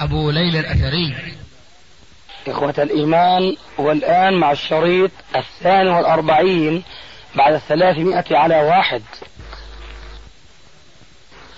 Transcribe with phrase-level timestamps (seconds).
[0.00, 1.14] أبو ليلى الأثري.
[2.48, 6.82] إخوة الإيمان والآن مع الشريط الثاني والأربعين
[7.34, 9.02] بعد الثلاثمائة على واحد.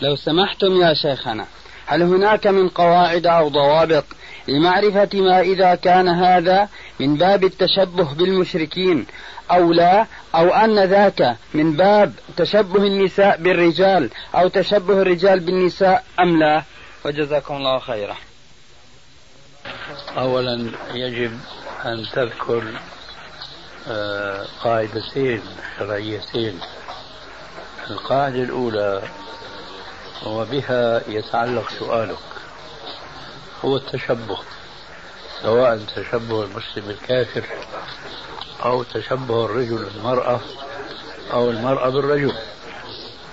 [0.00, 1.46] لو سمحتم يا شيخنا
[1.86, 4.04] هل هناك من قواعد أو ضوابط
[4.48, 6.68] لمعرفة ما إذا كان هذا
[7.00, 9.06] من باب التشبه بالمشركين
[9.50, 16.38] أو لا أو أن ذاك من باب تشبه النساء بالرجال أو تشبه الرجال بالنساء أم
[16.38, 16.62] لا؟
[17.04, 18.16] وجزاكم الله خيرا.
[20.16, 21.38] أولا يجب
[21.84, 22.80] أن تذكر
[23.88, 25.42] آه، قاعدتين
[25.78, 26.60] شرعيتين.
[27.90, 29.02] القاعدة الأولى
[30.26, 32.18] وبها يتعلق سؤالك
[33.64, 34.38] هو التشبه
[35.42, 37.44] سواء تشبه المسلم الكافر
[38.64, 40.40] أو تشبه الرجل بالمرأة
[41.32, 42.34] أو المرأة بالرجل.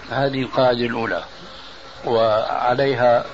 [0.09, 1.23] هذه القاعدة الأولى
[2.05, 3.25] وعليها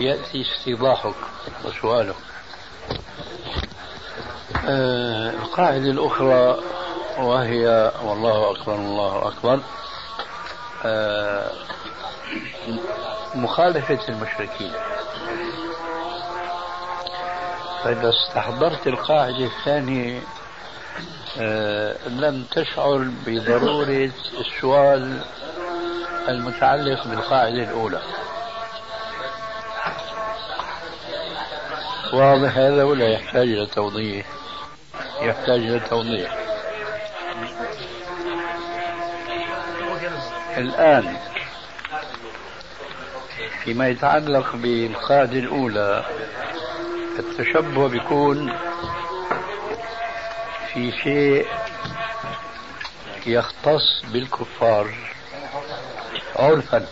[0.00, 1.14] يأتي استيضاحك
[1.64, 2.31] وسؤالك.
[4.64, 6.58] القاعدة الأخرى
[7.18, 9.60] وهي والله أكبر الله أكبر.
[10.84, 11.50] آه
[13.34, 14.72] مخالفة المشركين.
[17.84, 20.20] فإذا استحضرت القاعدة الثانية
[21.40, 25.20] آه لم تشعر بضرورة السؤال
[26.28, 28.00] المتعلق بالقاعدة الأولى.
[32.12, 34.26] واضح هذا ولا يحتاج إلى توضيح؟
[35.22, 36.36] يحتاج إلى توضيح.
[40.56, 41.16] الآن
[43.64, 46.04] فيما يتعلق بالقاعدة الأولى
[47.18, 48.52] التشبه بيكون
[50.72, 51.46] في شيء
[53.26, 54.94] يختص بالكفار
[56.36, 56.86] عرفا.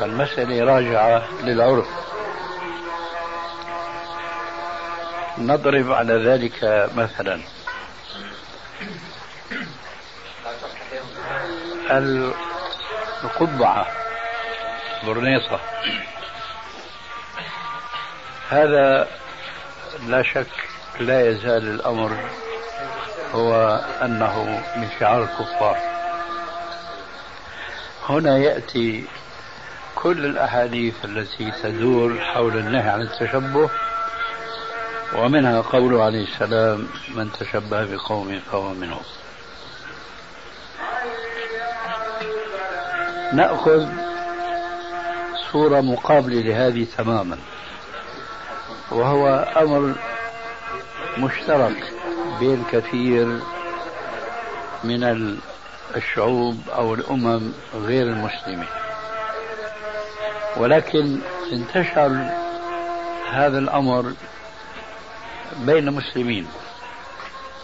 [0.00, 1.99] فالمسألة راجعة للعرف.
[5.40, 7.40] نضرب على ذلك مثلا.
[13.24, 13.86] القبعة
[15.06, 15.60] برنيطة
[18.48, 19.08] هذا
[20.06, 20.46] لا شك
[21.00, 22.30] لا يزال الأمر
[23.32, 25.78] هو أنه من شعار الكفار.
[28.08, 29.04] هنا يأتي
[29.94, 33.70] كل الأحاديث التي تدور حول النهي عن التشبه
[35.14, 39.02] ومنها قوله عليه السلام من تشبه بقوم فهو منهم.
[43.32, 43.88] نأخذ
[45.52, 47.38] صورة مقابلة لهذه تماما
[48.90, 49.94] وهو أمر
[51.18, 51.92] مشترك
[52.40, 53.40] بين كثير
[54.84, 55.30] من
[55.96, 58.66] الشعوب أو الأمم غير المسلمة
[60.56, 61.18] ولكن
[61.52, 62.30] انتشر
[63.30, 64.12] هذا الأمر
[65.58, 66.46] بين المسلمين.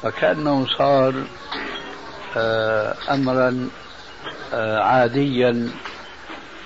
[0.03, 1.25] فكأنه صار
[2.37, 3.69] آه، أمرا
[4.55, 5.71] آه، عاديا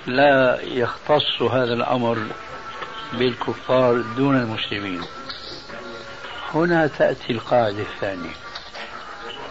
[0.07, 2.27] لا يختص هذا الأمر
[3.13, 5.01] بالكفار دون المسلمين.
[6.53, 8.35] هنا تأتي القاعدة الثانية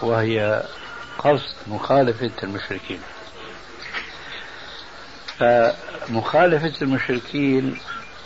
[0.03, 0.63] وهي
[1.19, 3.01] قصد مخالفة المشركين.
[5.39, 7.79] فمخالفة المشركين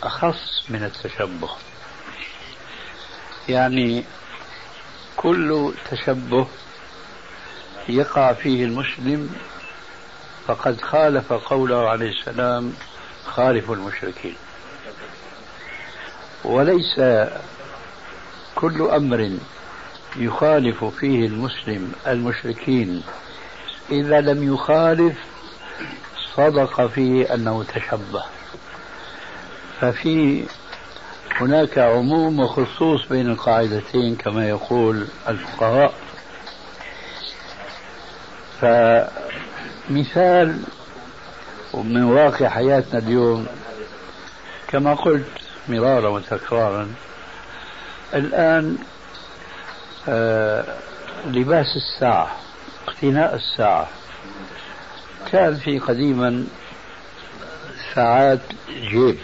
[0.03, 1.49] أخص من التشبه.
[3.49, 4.03] يعني
[5.17, 6.47] كل تشبه
[7.89, 9.35] يقع فيه المسلم
[10.47, 12.73] فقد خالف قوله عليه السلام
[13.25, 14.35] خالف المشركين.
[16.43, 16.99] وليس
[18.55, 19.37] كل أمر
[20.15, 23.03] يخالف فيه المسلم المشركين.
[23.91, 25.17] إذا لم يخالف
[26.35, 28.23] صدق فيه أنه تشبه.
[29.81, 30.45] ففي
[31.35, 35.93] هناك عموم وخصوص بين القاعدتين كما يقول الفقهاء.
[39.89, 40.59] فمثال
[41.73, 43.47] من واقع حياتنا اليوم
[44.67, 45.25] كما قلت
[45.67, 46.89] مرارا وتكرارا
[48.13, 48.77] الآن
[50.09, 50.65] آه
[51.25, 52.35] لباس الساعة
[52.87, 53.87] اقتناء الساعة.
[55.31, 56.47] كان في قديما
[57.95, 58.39] ساعات
[58.69, 59.17] جيب.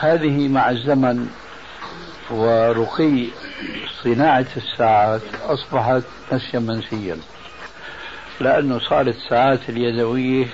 [0.00, 1.28] هذه مع الزمن
[2.30, 3.26] ورقي
[4.02, 6.02] صناعة الساعات أصبحت
[6.32, 7.16] نسيا منسيا
[8.40, 10.46] لأنه صارت الساعات اليدوية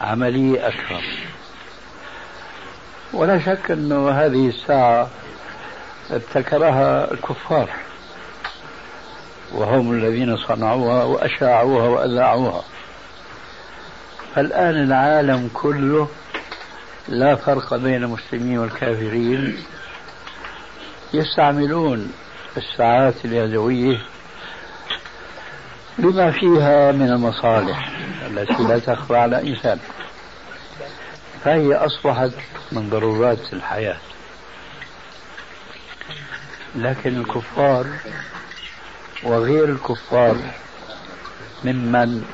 [0.00, 1.02] عملية أكثر.
[3.12, 5.08] ولا شك أنه هذه الساعة
[6.10, 7.70] ابتكرها الكفار
[9.52, 12.64] وهم الذين صنعوها وأشاعوها وأذاعوها.
[14.34, 16.08] فالآن العالم كله
[17.08, 19.64] لا فرق بين المسلمين والكافرين.
[21.14, 22.12] يستعملون
[22.56, 24.02] الساعات اليدوية
[25.98, 27.90] لما فيها من المصالح
[28.26, 29.78] التي لا تخفى على إنسان.
[31.44, 32.30] فهي أصبحت
[32.72, 33.96] من ضرورات الحياة.
[36.74, 37.86] لكن الكفار
[39.22, 40.36] وغير الكفار
[41.64, 42.24] ممن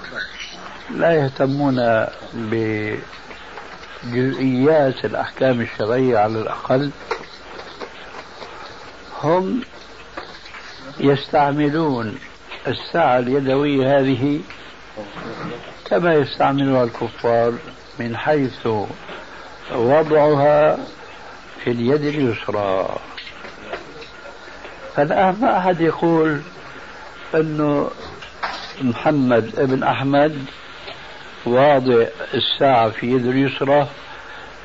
[0.91, 2.07] لا يهتمون
[4.05, 6.91] بجزئيات الأحكام الشرعية على الأقل
[9.23, 9.61] هم
[11.01, 12.19] يستعملون
[12.67, 14.41] الساعة اليدوية هذه
[15.85, 17.55] كما يستعملها الكفار
[17.99, 18.67] من حيث
[19.73, 20.79] وضعها
[21.65, 22.97] في اليد اليسرى.
[24.97, 26.41] فالآن ما أحد يقول
[27.35, 27.91] أنه
[28.81, 30.45] محمد ابن أحمد
[31.47, 32.05] واضع
[32.35, 33.89] الساعة في يد اليسرى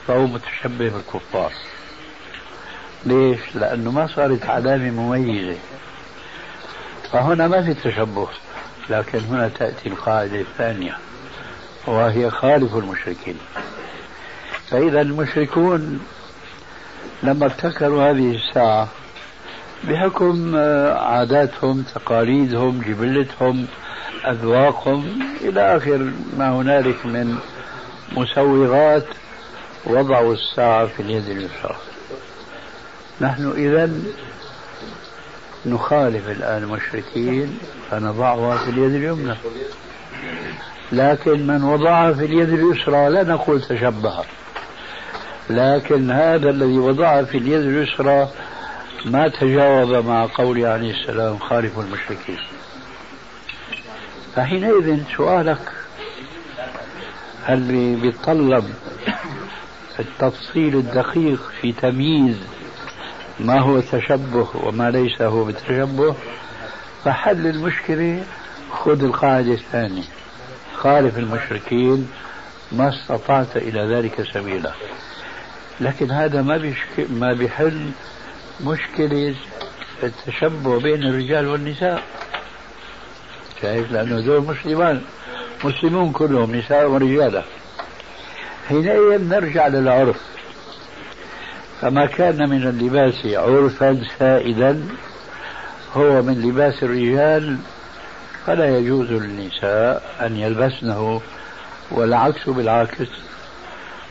[0.07, 1.51] فهو متشبه بالكفار.
[3.05, 5.57] ليش؟ لأنه ما صارت علامة مميزة.
[7.11, 8.27] فهنا ما في تشبه
[8.89, 10.97] لكن هنا تأتي القاعدة الثانية
[11.87, 13.37] وهي خالف المشركين.
[14.69, 15.99] فإذا المشركون
[17.23, 18.87] لما ابتكروا هذه الساعة
[19.83, 20.55] بحكم
[20.95, 23.67] عاداتهم تقاليدهم جبلتهم
[24.31, 27.37] أذواقهم إلى آخر ما هنالك من
[28.11, 29.05] مسوغات
[29.85, 31.75] وضعوا الساعة في اليد اليسرى
[33.21, 33.91] نحن إذا
[35.65, 37.57] نخالف الآن المشركين
[37.91, 39.35] فنضعها في اليد اليمنى.
[40.91, 44.23] لكن من وضعها في اليد اليسرى لا نقول تشبه.
[45.49, 48.29] لكن هذا الذي وضعها في اليد اليسرى
[49.05, 52.39] ما تجاوب مع قول عليه السلام خالف المشركين.
[54.35, 55.71] فحينئذ سؤالك
[57.43, 58.73] هل بيتطلب
[59.99, 62.37] التفصيل الدقيق في تمييز
[63.39, 66.15] ما هو تشبه وما ليس هو بتشبه
[67.03, 68.23] فحل المشكلة
[68.71, 70.03] خذ القاعدة الثانية.
[70.75, 72.07] خالف المشركين
[72.71, 74.71] ما استطعت إلى ذلك سبيلا.
[75.81, 76.73] لكن هذا ما.
[77.09, 77.91] ما بيحل
[78.61, 79.35] مشكلة
[80.03, 82.03] التشبه بين الرجال والنساء.
[83.65, 85.01] شايف لأنه دول مسلمان
[85.63, 87.43] مسلمون كلهم نساء ورجالا.
[88.69, 90.21] حينئذ نرجع للعرف.
[91.81, 94.83] فما كان من اللباس عرفا سائدا
[95.93, 97.57] هو من لباس الرجال
[98.45, 101.21] فلا يجوز للنساء أن يلبسنه
[101.91, 103.07] والعكس بالعكس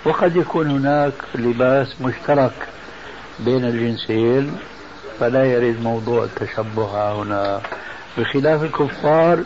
[0.05, 2.53] وقد يكون هناك لباس مشترك
[3.39, 4.57] بين الجنسين
[5.21, 7.61] فلا يرد موضوع التشبه هنا.
[8.19, 9.45] بخلاف الكفار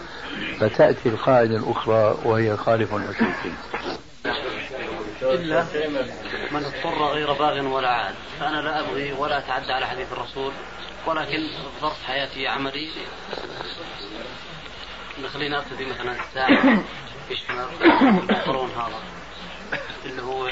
[0.60, 3.56] فتأتي القاعدة الأخرى وهي خالف المشركين.
[5.22, 5.66] إلا
[6.50, 8.14] من اضطر غير باغ ولا عاد.
[8.40, 10.52] فأنا لا أبغي ولا أتعدى على حديث الرسول
[11.06, 11.48] ولكن
[11.80, 12.90] ظرف حياتي عملي.
[15.34, 16.82] خلينا أقتدي مثلا الساعة
[17.30, 17.66] يشمل
[18.30, 19.02] القرون هذا
[20.06, 20.50] اللي هو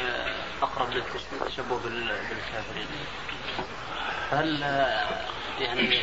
[0.62, 2.87] أقرب للتشبه بالكافرين.
[4.31, 4.61] هل
[5.61, 5.99] يعني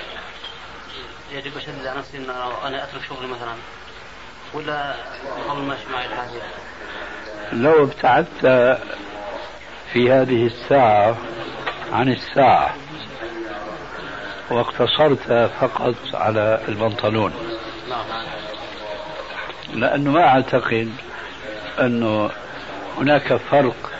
[1.33, 2.29] يجب أشدد على نفسي أن
[2.65, 3.53] أنا أترك شغلي مثلا
[4.53, 4.95] ولا
[5.49, 6.29] أظل ماشي معي الحال
[7.51, 8.41] لو ابتعدت
[9.93, 11.17] في هذه الساعة
[11.91, 12.75] عن الساعة
[14.49, 17.33] واقتصرت فقط على البنطلون.
[19.73, 20.91] لأنه ما أعتقد
[21.79, 22.31] أنه
[22.97, 23.91] هناك فرق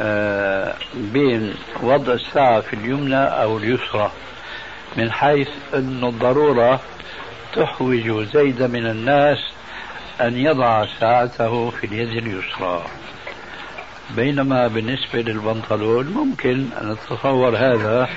[0.00, 4.12] آه، بين وضع الساعة في اليمنى أو اليسرى.
[4.96, 6.80] من حيث أن الضرورة
[7.56, 9.38] تحوج زيد من الناس
[10.20, 12.84] أن يضع ساعته في اليد اليسرى.
[14.16, 18.08] بينما بالنسبة للبنطلون ممكن أن نتصور هذا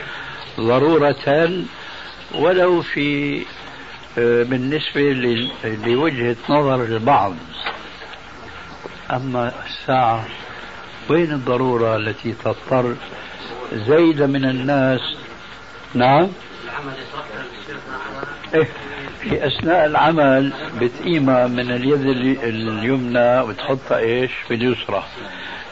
[0.59, 1.51] ضرورة
[2.35, 3.39] ولو في
[4.17, 5.01] آه، بالنسبة
[5.85, 7.33] لوجهة نظر البعض.
[9.11, 10.25] أما الساعة
[11.09, 12.95] وين الضرورة التي تضطر
[13.73, 15.01] زيد من الناس؟
[15.93, 16.27] نعم.
[18.53, 18.67] إيه
[19.21, 22.01] في أثناء العمل بتقيمها من اليد
[22.43, 25.03] اليمنى وتحطها إيش؟ في اليسرى.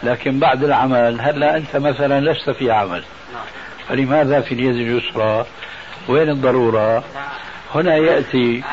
[0.04, 3.04] لكن بعد العمل هلأ أنت مثلا لست في عمل.
[3.34, 3.44] نعم.
[3.90, 5.46] فلماذا في اليد اليسرى؟
[6.08, 7.04] وين الضرورة؟
[7.76, 8.64] هنا عادي.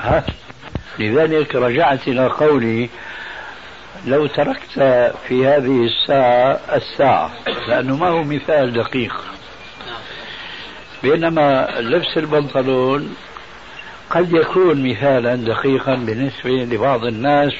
[0.00, 0.24] ها؟
[0.98, 2.88] لذلك رجعت إلى قولي
[4.06, 4.72] لو تركت
[5.28, 7.30] في هذه الساعة الساعة
[7.68, 9.24] لأنه ما هو مثال دقيق.
[11.02, 13.16] بينما لبس البنطلون
[14.10, 17.52] قد يكون مثالا دقيقا بالنسبة لبعض الناس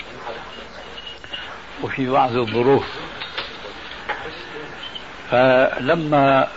[1.83, 2.85] وفي بعض الظروف.
[5.31, 6.49] فلما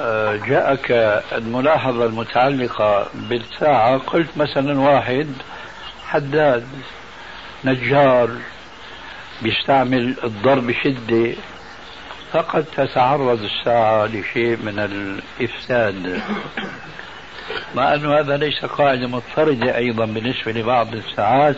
[0.00, 0.90] آه، جاءك
[1.32, 5.26] الملاحظة المتعلقة بالساعة قلت مثلا واحد
[6.06, 6.66] حداد
[7.64, 8.30] نجار
[9.42, 11.34] بيستعمل الضرب بشدة
[12.32, 16.20] فقد تتعرض الساعة لشيء من الإفساد.
[17.74, 21.56] مع أن هذا ليس قاعدة مضطردة أيضا بالنسبة لبعض الساعات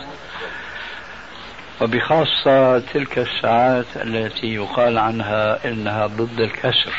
[1.80, 6.94] وبخاصة تلك الساعات التي يقال عنها إنها ضد الكسر.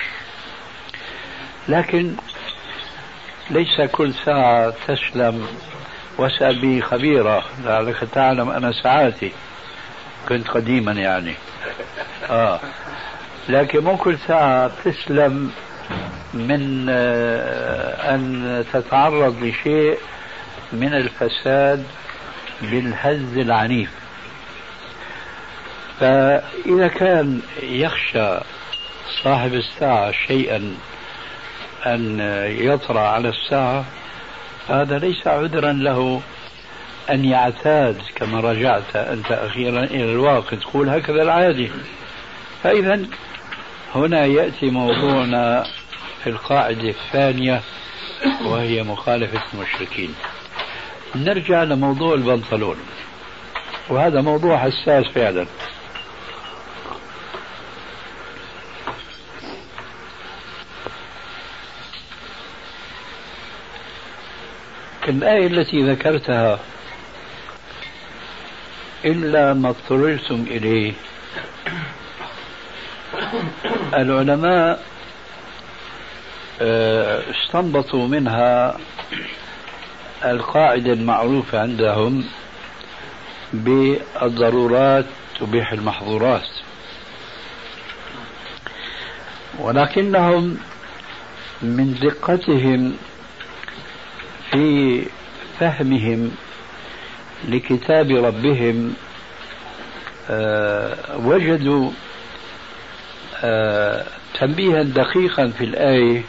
[1.68, 2.16] لكن
[3.50, 5.48] ليس كل ساعة تسلم
[6.18, 7.44] واسأل بي خبيرة.
[7.64, 9.32] لعلك تعلم أنا ساعاتي
[10.30, 11.34] كنت قديما يعني.
[12.30, 12.60] آه.
[13.50, 15.52] لكن مو كل ساعة تسلم
[16.34, 19.98] من آه، أن تتعرض لشيء
[20.74, 21.86] من الفساد
[22.62, 23.90] بالهز العنيف.
[26.00, 28.40] فإذا كان يخشى
[29.24, 30.76] صاحب الساعة شيئا
[31.86, 32.20] أن
[32.60, 33.86] يطرأ على الساعة
[34.70, 36.22] هذا ليس عذرا له
[37.10, 40.58] أن يعتاد كما رجعت أنت أخيرا إلى الواقع.
[40.58, 41.72] تقول هكذا العادي.
[42.64, 43.06] فإذا
[43.96, 45.66] هنا يأتي موضوعنا
[46.24, 47.62] في القاعدة الثانية
[48.46, 50.16] وهي مخالفة المشركين.
[51.16, 52.78] نرجع لموضوع البنطلون
[53.90, 55.46] وهذا موضوع حساس فعلا.
[65.08, 66.60] الآية التي ذكرتها
[69.06, 70.94] إلا ما اضطررتم إليه
[73.94, 74.84] العلماء
[76.62, 78.78] آه، استنبطوا منها
[80.26, 82.26] القاعدة المعروفة عندهم
[83.54, 85.06] بالضرورات
[85.40, 86.48] تبيح المحظورات.
[89.60, 90.58] ولكنهم
[91.62, 92.94] من دقتهم
[94.52, 95.04] في
[95.60, 96.32] فهمهم
[97.48, 98.94] لكتاب ربهم
[100.30, 101.92] آه، وجدوا
[104.40, 106.22] تنبيها دقيقا في الآية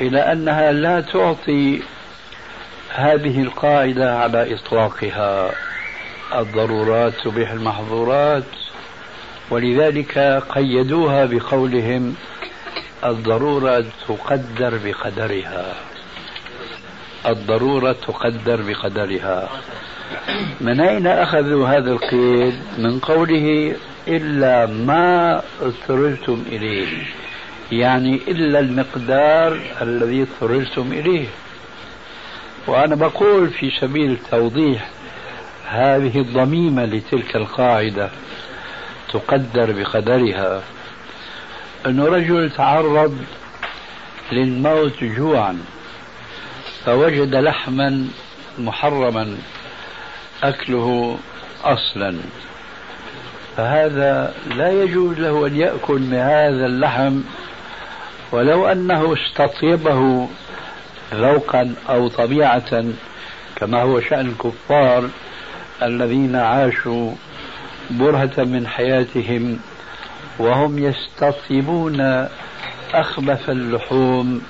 [0.00, 1.82] إلى أنها لا تعطي
[2.94, 5.50] هذه القاعدة على إطلاقها.
[6.34, 8.44] الضرورات تبيح المحظورات
[9.50, 12.14] ولذلك قيدوها بقولهم
[13.04, 15.74] الضرورة تقدر بقدرها.
[17.26, 19.48] الضرورة تقدر بقدرها.
[20.60, 23.74] من أين أخذوا هذا القيد؟ من قوله
[24.08, 26.86] إلا ما اضطررتم إليه.
[27.72, 31.26] يعني إلا المقدار الذي اضطررتم إليه.
[32.66, 34.90] وأنا بقول في سبيل التوضيح
[35.68, 38.10] هذه الضميمة لتلك القاعدة
[39.12, 40.62] تقدر بقدرها.
[41.86, 43.18] أنه رجل تعرض
[44.32, 45.58] للموت جوعا
[46.84, 48.08] فوجد لحما
[48.58, 49.36] محرما
[50.42, 51.18] أكله
[51.64, 52.18] أصلا.
[53.58, 57.20] فهذا لا يجوز له أن يأكل من هذا اللحم
[58.32, 60.28] ولو أنه استطيبه
[61.14, 62.84] ذوقا أو طبيعة
[63.56, 65.08] كما هو شأن الكفار
[65.82, 67.12] الذين عاشوا
[67.90, 69.58] برهة من حياتهم
[70.38, 72.28] وهم يستطيبون
[72.94, 74.42] أخبث اللحوم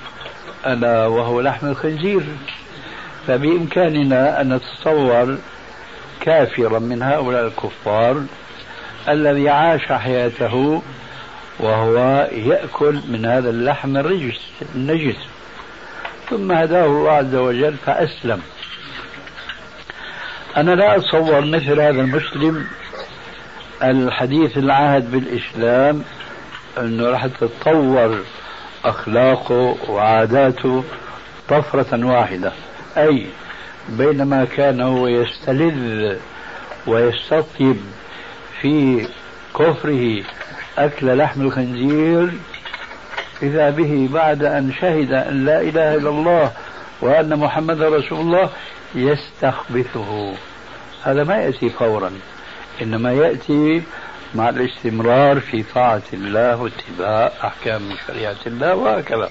[0.67, 2.23] ألا وهو لحم الخنزير.
[3.27, 5.39] فبإمكاننا أن نتصور
[6.21, 8.25] كافرا من هؤلاء الكفار
[9.13, 10.83] الذي عاش حياته
[11.61, 14.41] وهو يأكل من هذا اللحم الرجس
[14.75, 15.17] النجس.
[16.31, 18.41] ثم هداه الله عز وجل فأسلم.
[20.57, 22.67] أنا لا أتصور مثل هذا المسلم
[23.83, 26.03] الحديث العهد بالإسلام
[26.79, 28.19] أنه راح تتطور
[28.85, 30.85] أخلاقه وعاداته
[31.49, 32.53] طفرة واحدة.
[32.97, 33.27] أي
[33.89, 36.17] بينما كان هو يستلذ
[36.87, 37.77] ويستطيب
[38.63, 39.07] في
[39.55, 40.23] كفره
[40.79, 42.31] أكل لحم الخنزير
[43.43, 46.53] إذا به بعد أن شهد أن لا إله إلا الله
[47.01, 48.51] وأن محمد رسول الله
[48.95, 50.35] يستخبثه.
[51.03, 52.13] هذا ما يأتي فورا
[52.83, 53.83] إنما يأتي
[54.35, 59.31] مع الاستمرار في طاعة الله واتباع أحكام شريعة الله وهكذا.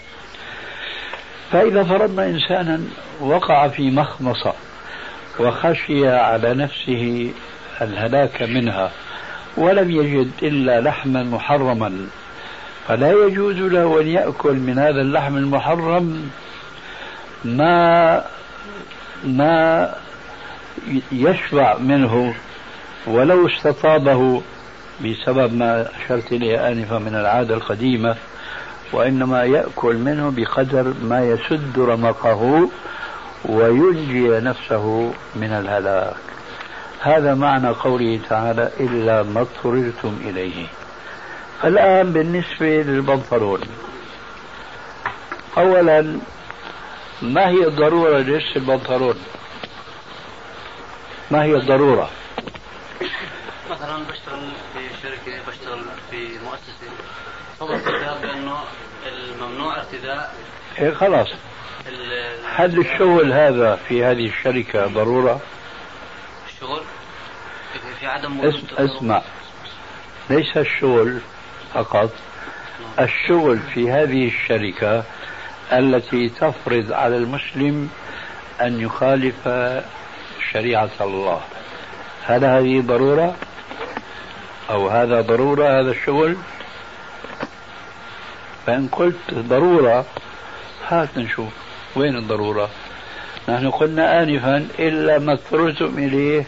[1.51, 2.81] فإذا فرضنا إنسانا
[3.22, 4.53] وقع في مخمصة
[5.39, 7.31] وخشي على نفسه
[7.81, 8.91] الهلاك منها
[9.57, 12.07] ولم يجد إلا لحما محرما.
[12.87, 16.29] فلا يجوز له أن يأكل من هذا اللحم المحرم
[17.45, 18.23] ما
[19.23, 19.93] ما
[21.11, 22.33] يشبع منه
[23.07, 24.41] ولو استطابه
[25.05, 28.15] بسبب ما أشرت إليه آنفا من العادة القديمة
[28.93, 32.69] وإنما يأكل منه بقدر ما يسد رمقه
[33.45, 36.15] وينجي نفسه من الهلاك.
[37.01, 40.68] هذا معنى قوله تعالى إلا ما اضطررتم إليه.
[41.63, 43.62] الآن بالنسبة للبنطلون.
[45.58, 46.20] أولا
[47.22, 49.16] ما هي الضرورة لبس البنطلون؟
[51.32, 52.10] ما هي الضرورة؟
[53.72, 55.80] مثلا بشتغل في شركة بشتغل
[56.12, 56.92] في مؤسسة.
[57.60, 58.58] فضل الكتاب بأنه
[59.08, 60.34] الممنوع ارتداء
[60.80, 61.27] إيه خلاص.
[62.56, 65.42] هل الشغل هذا في هذه الشركة ضرورة؟
[66.67, 66.83] الشغل؟
[68.00, 69.21] في عدم أسمع.
[70.29, 71.19] ليس الشغل
[71.74, 72.12] فقط.
[73.00, 75.03] الشغل في هذه الشركة
[75.71, 77.89] التي تفرض على المسلم
[78.62, 79.50] أن يخالف
[80.51, 81.41] شريعة الله.
[82.24, 83.36] هل هذه ضرورة؟
[84.69, 86.38] أو هذا ضرورة هذا الشغل؟
[88.65, 90.05] فإن قلت ضرورة
[90.88, 91.53] هات نشوف.
[91.95, 92.69] وين الضرورة؟
[93.50, 96.46] نحن قلنا آنفا إلا ما اضطررتم إليه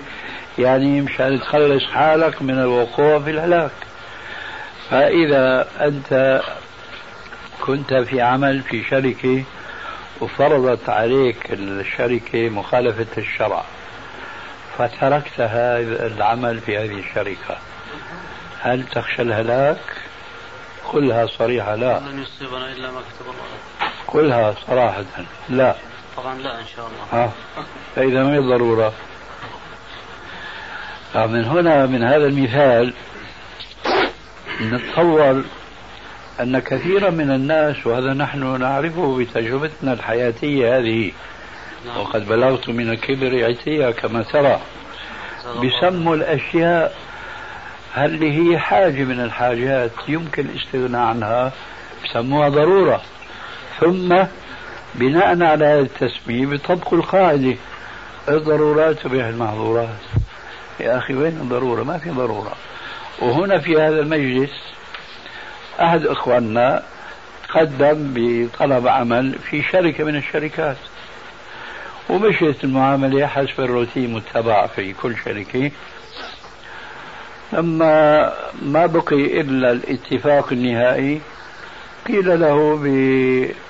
[0.59, 3.71] يعني مشان تخلص حالك من الوقوع في الهلاك.
[4.89, 6.41] فإذا أنت
[7.61, 9.43] كنت في عمل في شركة
[10.21, 13.63] وفرضت عليك الشركة مخالفة الشرع
[14.77, 17.57] فتركت هذا العمل في هذه الشركة.
[18.61, 19.77] هل تخشى الهلاك؟
[20.93, 21.99] قلها صريحة لا.
[21.99, 23.91] لن يصيبنا إلا ما كتب الله.
[24.07, 25.03] قلها صراحة
[25.49, 25.75] لا.
[26.17, 27.23] طبعا لا إن شاء الله.
[27.23, 27.31] ها؟
[27.95, 28.93] فإذا ما هي الضرورة؟
[31.15, 32.93] من هنا من هذا المثال
[34.61, 35.43] نتصور
[36.39, 41.11] أن كثيرا من الناس وهذا نحن نعرفه بتجربتنا الحياتية هذه
[41.85, 41.97] نعم.
[41.97, 44.59] وقد بلغت من الكبر عتيا كما ترى
[45.63, 46.95] بسموا الأشياء
[47.97, 51.51] اللي هي حاجة من الحاجات يمكن الاستغناء عنها؟
[52.03, 53.01] بسموها ضرورة.
[53.79, 54.23] ثم
[54.95, 57.55] بناء على هذا التسمية بيطبقوا القاعدة.
[58.29, 59.99] الضرورات تبيح المحظورات.
[60.79, 62.53] يا أخي وين الضرورة؟ ما في ضرورة.
[63.19, 64.51] وهنا في هذا المجلس
[65.81, 66.83] أحد إخواننا
[67.49, 70.77] قدم بطلب عمل في شركة من الشركات.
[72.09, 75.71] ومشيت المعاملة حسب الروتين متبع في كل شركة.
[77.53, 81.21] لما ما بقي إلا الاتفاق النهائي
[82.07, 82.79] قيل له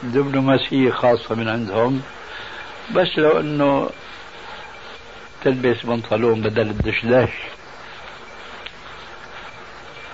[0.03, 2.01] بدبلوماسية خاصة من عندهم
[2.95, 3.89] بس لو أنه
[5.43, 7.29] تلبس بنطلون بدل الدشداش.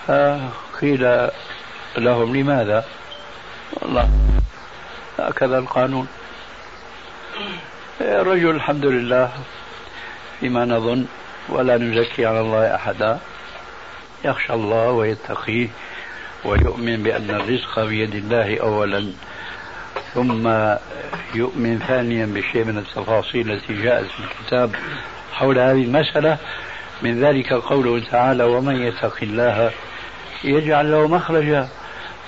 [0.06, 1.28] فقيل
[1.96, 2.84] لهم لماذا؟
[3.72, 4.10] والله
[5.18, 6.08] هكذا القانون.
[8.00, 9.32] الرجل الحمد لله
[10.40, 11.06] فيما نظن
[11.48, 13.18] ولا نزكي على الله أحدا
[14.24, 15.68] يخشى الله ويتقيه.
[16.44, 19.12] ويؤمن بأن الرزق بيد الله أولا
[20.14, 20.48] ثم
[21.34, 24.74] يؤمن ثانيا بشيء من التفاصيل التي جاءت في الكتاب
[25.32, 26.38] حول هذه المسألة.
[27.02, 29.70] من ذلك قوله تعالى ومن يتق الله
[30.44, 31.68] يجعل له مخرجا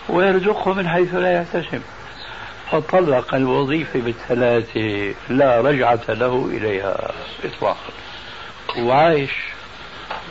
[0.09, 1.83] ويرزقه من حيث لا يحتسب
[2.71, 7.13] فطلق الوظيفة بالثلاثة لا رجعة له إليها
[7.45, 7.91] إطلاقا.
[8.79, 9.31] وعايش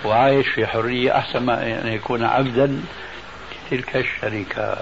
[0.05, 2.81] وعايش في حرية أحسن ما أن يكون عبدا
[3.71, 4.77] لتلك الشركة.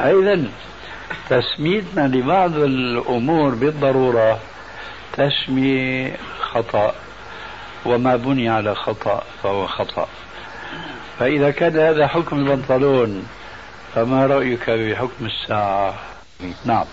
[0.00, 0.44] إذا
[1.30, 4.40] تسميتنا لبعض الأمور بالضرورة
[5.12, 6.94] تسمية خطأ
[7.86, 10.08] وما بني على خطأ فهو خطأ.
[11.18, 13.26] فإذا كان هذا حكم البنطلون
[13.94, 15.94] فما رأيك بحكم الساعة؟
[16.64, 16.84] نعم.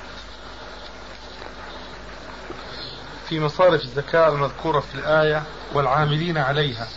[3.30, 6.88] في مصارف الزكاة المذكورة في الآية والعاملين عليها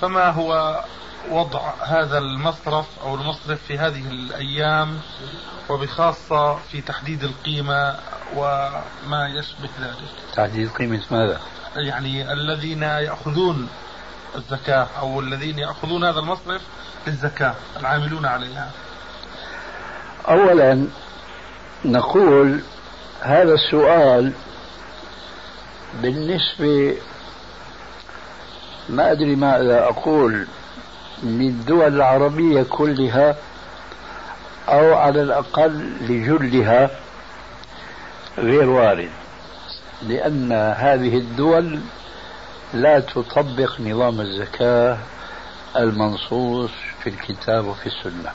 [0.00, 0.80] فما هو
[1.30, 5.00] وضع هذا المصرف أو المصرف في هذه الأيام
[5.68, 7.96] وبخاصة في تحديد القيمة
[8.36, 10.10] وما يشبه ذلك.
[10.36, 11.40] تحديد قيمة ماذا؟
[11.76, 13.68] يعني الذين يأخذون
[14.34, 16.62] الزكاة أو الذين يأخذون هذا المصرف
[17.06, 18.70] للزكاة العاملون عليها.
[20.28, 20.86] أولا
[21.84, 22.62] نقول
[23.20, 24.32] هذا السؤال
[26.02, 26.96] بالنسبة
[28.88, 30.46] ما أدري ماذا أقول.
[31.22, 33.36] للدول العربية كلها
[34.68, 36.90] أو على الأقل لجلها
[38.38, 39.10] غير وارد
[40.02, 41.80] لأن هذه الدول
[42.74, 44.98] لا تطبق نظام الزكاة
[45.76, 46.70] المنصوص
[47.02, 48.30] في الكتاب وفي السنة.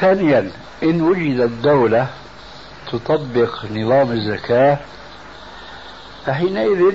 [0.00, 0.50] ثانيا
[0.82, 2.06] إن وجدت دولة
[2.92, 4.78] تطبق نظام الزكاة
[6.26, 6.94] فحينئذ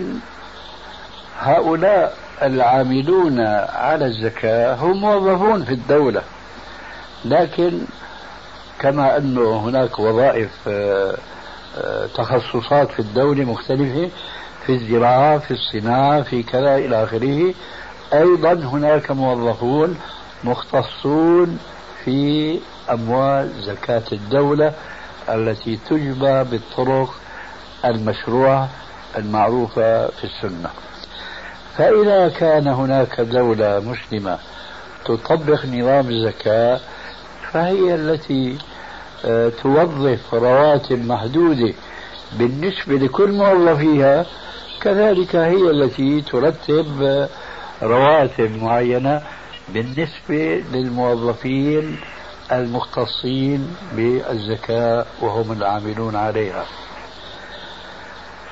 [1.40, 6.22] هؤلاء العاملون على الزكاة هم موظفون في الدولة.
[7.26, 7.80] لكن
[8.80, 11.18] كما أنه هناك وظائف آه،
[11.78, 14.10] آه، تخصصات في الدولة مختلفة
[14.66, 17.54] في الزراعة في الصناعة في كذا إلى آخره
[18.14, 19.98] أيضا هناك موظفون
[20.44, 21.60] مختصون
[22.06, 22.60] في
[22.92, 24.74] أموال زكاة الدولة
[25.30, 27.14] التي تجبى بالطرق
[27.86, 28.70] المشروعة
[29.18, 30.70] المعروفة في السنة.
[31.78, 34.38] فإذا كان هناك دولة مسلمة
[35.06, 36.80] تطبق نظام الزكاة
[37.52, 38.58] فهي التي
[39.26, 41.74] آه، توظف رواتب محدودة
[42.32, 44.26] بالنسبة لكل موظفيها
[44.82, 47.30] كذلك هي التي ترتب آه،
[47.82, 49.22] رواتب معينة
[49.70, 52.00] بالنسبة للموظفين
[52.52, 56.66] المختصين بالزكاة وهم العاملون عليها.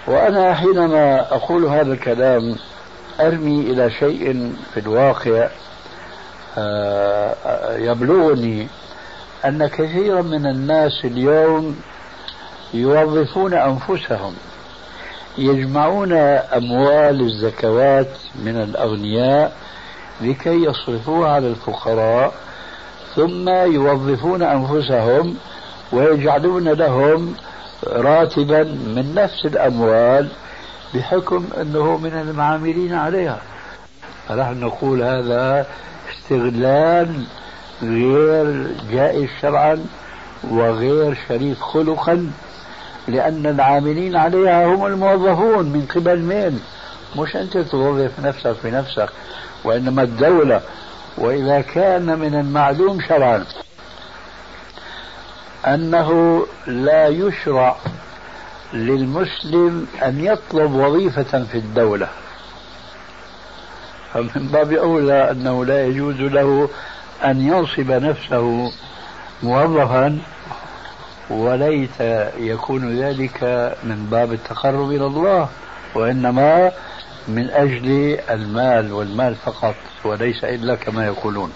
[0.07, 2.55] وأنا حينما أقول هذا الكلام
[3.19, 5.47] أرمي إلى شيء في الواقع
[6.57, 8.67] آه، يبلغني
[9.45, 11.79] أن كثيرا من الناس اليوم
[12.73, 14.33] يوظفون أنفسهم
[15.37, 19.53] يجمعون أموال الزكوات من الأغنياء
[20.21, 22.33] لكي يصرفوها على الفقراء
[23.15, 25.35] ثم يوظفون أنفسهم
[25.91, 27.35] ويجعلون لهم
[27.87, 30.27] راتبا من نفس الأموال
[30.93, 33.39] بحكم أنه من المعاملين عليها.
[34.27, 35.65] فنحن نقول هذا
[36.13, 37.23] استغلال
[37.83, 39.85] غير جائز شرعا
[40.49, 42.31] وغير شريف خلقا
[43.07, 46.61] لأن العاملين عليها هم الموظفون من قبل مين؟
[47.17, 49.09] مش أنت توظف نفسك بنفسك
[49.63, 50.61] وإنما الدولة.
[51.17, 53.45] وإذا كان من المعلوم شرعا
[55.67, 57.75] أنه لا يشرع
[58.73, 62.07] للمسلم أن يطلب وظيفة في الدولة.
[64.13, 66.69] فمن باب أولى أنه لا يجوز له
[67.25, 68.71] أن ينصب نفسه
[69.43, 70.19] موظفا
[71.29, 72.01] وليس
[72.37, 73.43] يكون ذلك
[73.83, 75.49] من باب التقرب إلى الله
[75.95, 76.71] وإنما
[77.27, 81.53] من أجل المال والمال فقط وليس إلا كما يقولون.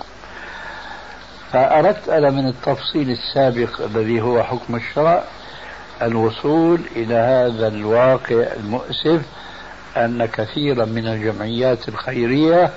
[1.52, 5.24] فأردت أنا من التفصيل السابق الذي هو حكم الشرع
[6.02, 9.22] الوصول إلى هذا الواقع المؤسف
[9.98, 12.72] أن كثيرا من الجمعيات الخيرية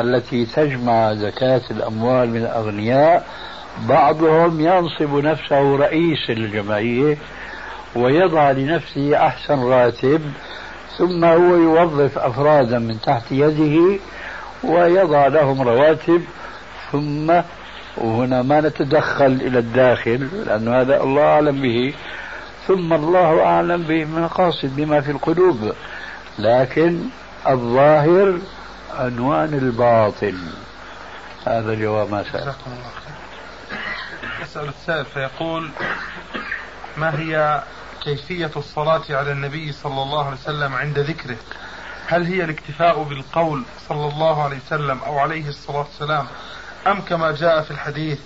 [0.00, 3.26] التي تجمع زكاة الأموال من الأغنياء
[3.88, 7.16] بعضهم ينصب نفسه رئيس الجمعية
[7.96, 10.20] ويضع لنفسه أحسن راتب
[10.98, 13.98] ثم هو يوظف أفرادا من تحت يده
[14.64, 16.22] ويضع لهم رواتب
[16.92, 17.32] ثم
[17.96, 21.94] وهنا ما نتدخل إلى الداخل لأن هذا الله أعلم به.
[22.66, 25.72] ثم الله أعلم بالمقاصد بما في القلوب.
[26.38, 27.00] لكن
[27.48, 28.38] الظاهر
[28.94, 30.38] عنوان الباطل
[31.46, 32.52] هذا جواب ما سأل.
[34.42, 35.70] يسأل السائل فيقول
[36.96, 37.62] ما هي
[38.02, 41.36] كيفية الصلاة على النبي صلى الله عليه وسلم عند ذكره؟
[42.06, 46.26] هل هي الاكتفاء بالقول صلى الله عليه وسلم أو عليه الصلاة والسلام؟
[46.86, 48.18] أم كما جاء في الحديث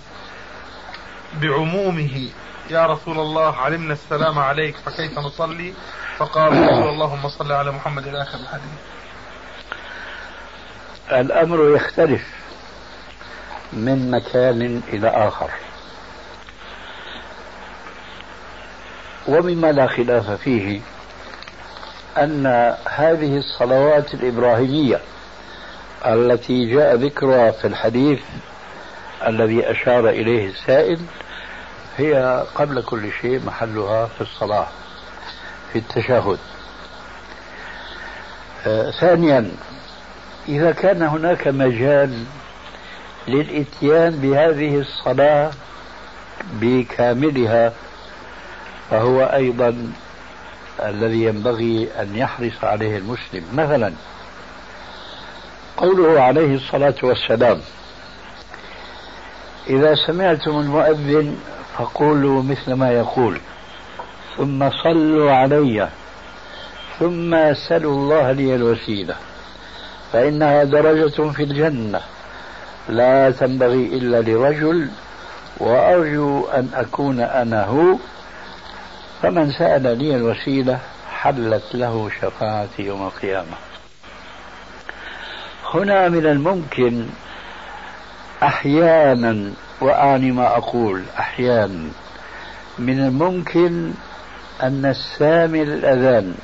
[1.41, 2.29] بعمومه
[2.69, 5.73] يا رسول الله علمنا السلام عليك فكيف نصلي؟
[6.17, 8.79] فقال رسول اللهم صل على محمد إلى آخر الحديث.
[11.11, 12.21] الأمر يختلف
[13.73, 15.49] من مكان إلى آخر.
[19.27, 20.81] ومما لا خلاف فيه
[22.17, 24.99] أن هذه الصلوات الإبراهيمية
[26.05, 28.21] التي جاء ذكرها في الحديث
[29.27, 30.99] الذي أشار إليه السائل
[31.99, 34.67] هي قبل كل شيء محلها في الصلاة
[35.73, 36.37] في التشهد.
[38.67, 39.51] آه ثانيا
[40.49, 42.23] إذا كان هناك مجال
[43.27, 45.51] للإتيان بهذه الصلاة
[46.53, 47.73] بكاملها
[48.89, 49.91] فهو أيضا
[50.83, 53.43] الذي ينبغي أن يحرص عليه المسلم.
[53.53, 53.93] مثلا
[55.77, 57.61] قوله عليه الصلاة والسلام
[59.69, 61.37] إذا سمعتم المؤذن
[61.77, 63.39] فقولوا مثل ما يقول.
[64.37, 65.89] ثم صلوا علي.
[66.99, 69.15] ثم سلوا الله لي الوسيلة.
[70.13, 72.01] فإنها درجة في الجنة.
[72.89, 74.89] لا تنبغي إلا لرجل
[75.57, 77.95] وأرجو أن أكون أنا هو.
[79.21, 80.79] فمن سأل لي الوسيلة
[81.11, 83.57] حلت له شفاعتي يوم القيامة.
[85.73, 87.05] هنا من الممكن
[88.43, 89.51] أحيانا
[89.81, 91.89] وأعني ما أقول أحيانا
[92.79, 93.91] من الممكن
[94.63, 96.35] أن السامي للأذان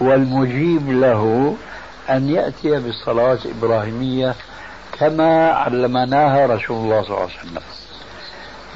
[0.00, 1.56] والمجيب له
[2.10, 4.34] أن يأتي بالصلاة الإبراهيمية
[4.98, 7.62] كما علمناها رسول الله صلى الله عليه وسلم.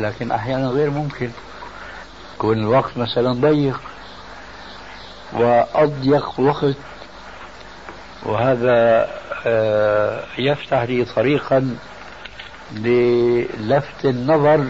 [0.01, 1.31] لكن أحيانا غير ممكن.
[2.37, 3.81] يكون الوقت مثلا ضيق
[5.33, 6.77] وأضيق وقت
[8.23, 9.09] وهذا
[9.47, 11.77] آه، يفتح لي طريقا
[12.76, 14.66] للفت النظر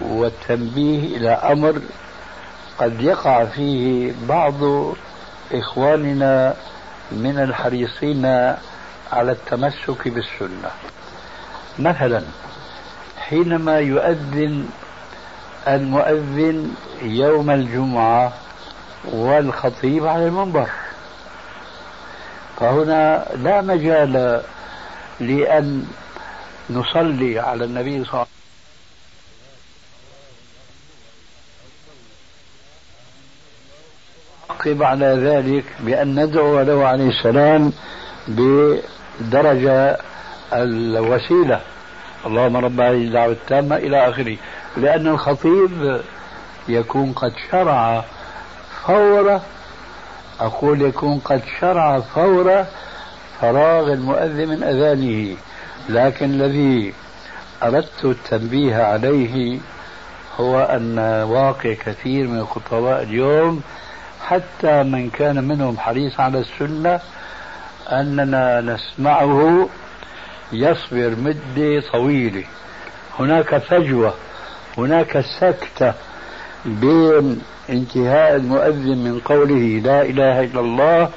[0.00, 1.80] والتنبيه إلى أمر
[2.78, 4.54] قد يقع فيه بعض
[5.52, 6.54] إخواننا
[7.12, 8.26] من الحريصين
[9.12, 10.70] على التمسك بالسنة.
[11.78, 12.22] مثلا
[13.18, 14.68] حينما يؤذن
[15.68, 18.32] المؤذن يوم الجمعة
[19.04, 20.68] والخطيب على المنبر.
[22.60, 24.42] فهنا لا مجال
[25.20, 25.86] لأن
[26.70, 28.34] نصلي على النبي صلى الله عليه وسلم.
[34.48, 37.72] نعقب على ذلك بأن ندعو له عليه السلام
[38.28, 39.98] بدرجة
[40.52, 41.60] الوسيلة.
[42.26, 44.36] اللهم رب هذه الدعوة التامة إلى آخره.
[44.76, 46.00] لأن الخطيب
[46.68, 48.04] يكون قد شرع
[48.86, 49.40] فور
[50.40, 52.64] أقول يكون قد شرع فور
[53.40, 55.36] فراغ المؤذن من أذانه.
[55.88, 56.94] لكن الذي
[57.62, 59.58] أردت التنبيه عليه
[60.40, 63.62] هو أن واقع كثير من الخطباء اليوم
[64.26, 67.00] حتى من كان منهم حريص على السنة
[67.92, 69.68] أننا نسمعه
[70.52, 72.44] يصبر مدة طويلة.
[73.18, 74.14] هناك فجوة
[74.78, 75.94] هناك سكتة
[76.64, 81.10] بين انتهاء المؤذن من قوله لا إله إلا الله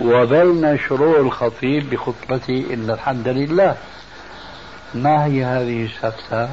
[0.00, 3.76] وبين شروع الخطيب بخطبته إن الحمد لله.
[4.94, 6.48] ما هي هذه السكتة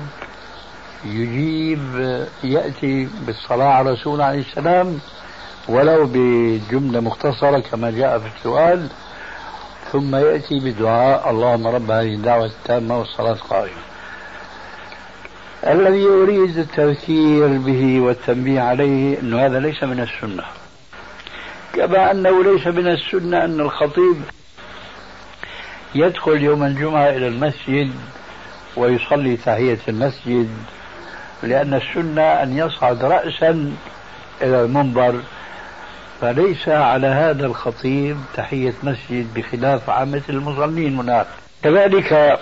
[1.06, 1.80] يجيب
[2.44, 5.00] يأتي بالصلاة على الرسول عليه السلام
[5.68, 8.88] ولو بجملة مختصرة كما جاء في السؤال
[9.92, 13.82] ثم يأتي بدعاء اللهم رب هذه الدعوة التامة والصلاة القائمة.
[15.68, 20.44] الذي أريد التذكير به والتنبيه عليه أن هذا ليس من السنة.
[21.74, 24.22] كما أنه ليس من السنة أن الخطيب
[25.96, 27.92] يدخل يوم الجمعة إلى المسجد
[28.78, 30.50] ويصلي تحية المسجد
[31.44, 33.74] لأن السنة أن يصعد رأسا
[34.42, 35.20] إلى المنبر
[36.22, 41.28] فليس على هذا الخطيب تحية مسجد بخلاف عامة المصلين هناك.
[41.64, 42.40] كذلك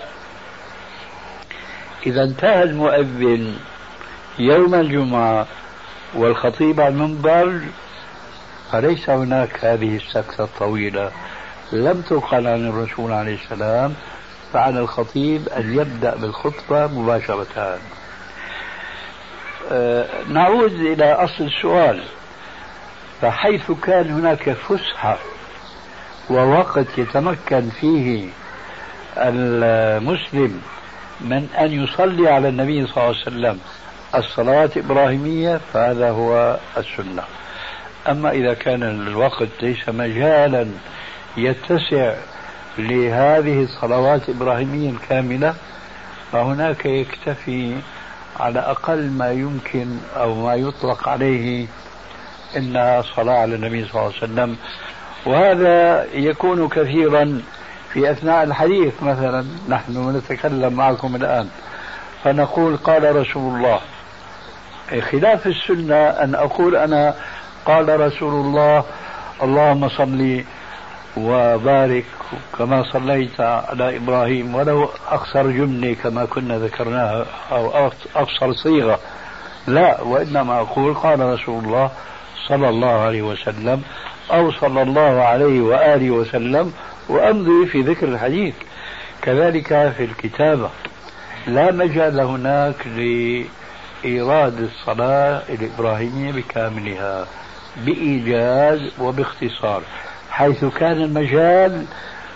[2.06, 3.56] إذا انتهى المؤذن
[4.38, 5.46] يوم الجمعة
[6.14, 7.60] والخطيب على المنبر
[8.72, 11.10] فليس هناك هذه السكتة الطويلة؟
[11.72, 13.94] لم تقل عن الرسول عليه السلام
[14.52, 17.78] فعلى الخطيب أن يبدأ بالخطبة مباشرة.
[19.72, 22.02] أه نعود إلى أصل السؤال.
[23.20, 25.18] فحيث كان هناك فسحة
[26.30, 28.28] ووقت يتمكن فيه
[29.16, 30.60] المسلم
[31.20, 33.58] من أن يصلي على النبي صلى الله عليه وسلم
[34.14, 37.22] الصلاة الإبراهيمية فهذا هو السنة.
[38.10, 40.66] أما إذا كان الوقت ليس مجالا
[41.36, 42.14] يتسع
[42.78, 45.54] لهذه الصلوات الإبراهيمية الكاملة
[46.32, 47.76] فهناك يكتفي
[48.40, 51.66] على أقل ما يمكن أو ما يطلق عليه
[52.56, 54.56] إنها صلاة على النبي صلى الله عليه وسلم.
[55.26, 57.42] وهذا يكون كثيرا
[57.92, 61.48] في أثناء الحديث مثلا نحن نتكلم معكم الآن
[62.24, 63.80] فنقول قال رسول الله
[65.10, 67.14] خلاف السنة أن أقول أنا
[67.68, 68.84] قال رسول الله
[69.42, 70.44] اللهم صل
[71.16, 72.04] وبارك
[72.58, 78.98] كما صليت على إبراهيم ولو أقصر جملة كما كنا ذكرناها أو أقصر صيغة.
[79.66, 81.90] لا وإنما أقول قال رسول الله
[82.48, 83.82] صلى الله عليه وسلم
[84.32, 86.72] أو صلى الله عليه وآله وسلم
[87.08, 88.54] وأمضي في ذكر الحديث.
[89.22, 90.70] كذلك في الكتابة.
[91.46, 97.26] لا مجال هناك لإيراد الصلاة الإبراهيمية بكاملها.
[97.84, 99.82] بإيجاز وباختصار
[100.30, 101.86] حيث كان المجال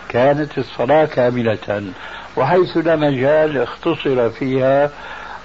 [0.08, 1.92] كانت الصلاة كاملة
[2.36, 4.90] وحيث لا مجال اختصر فيها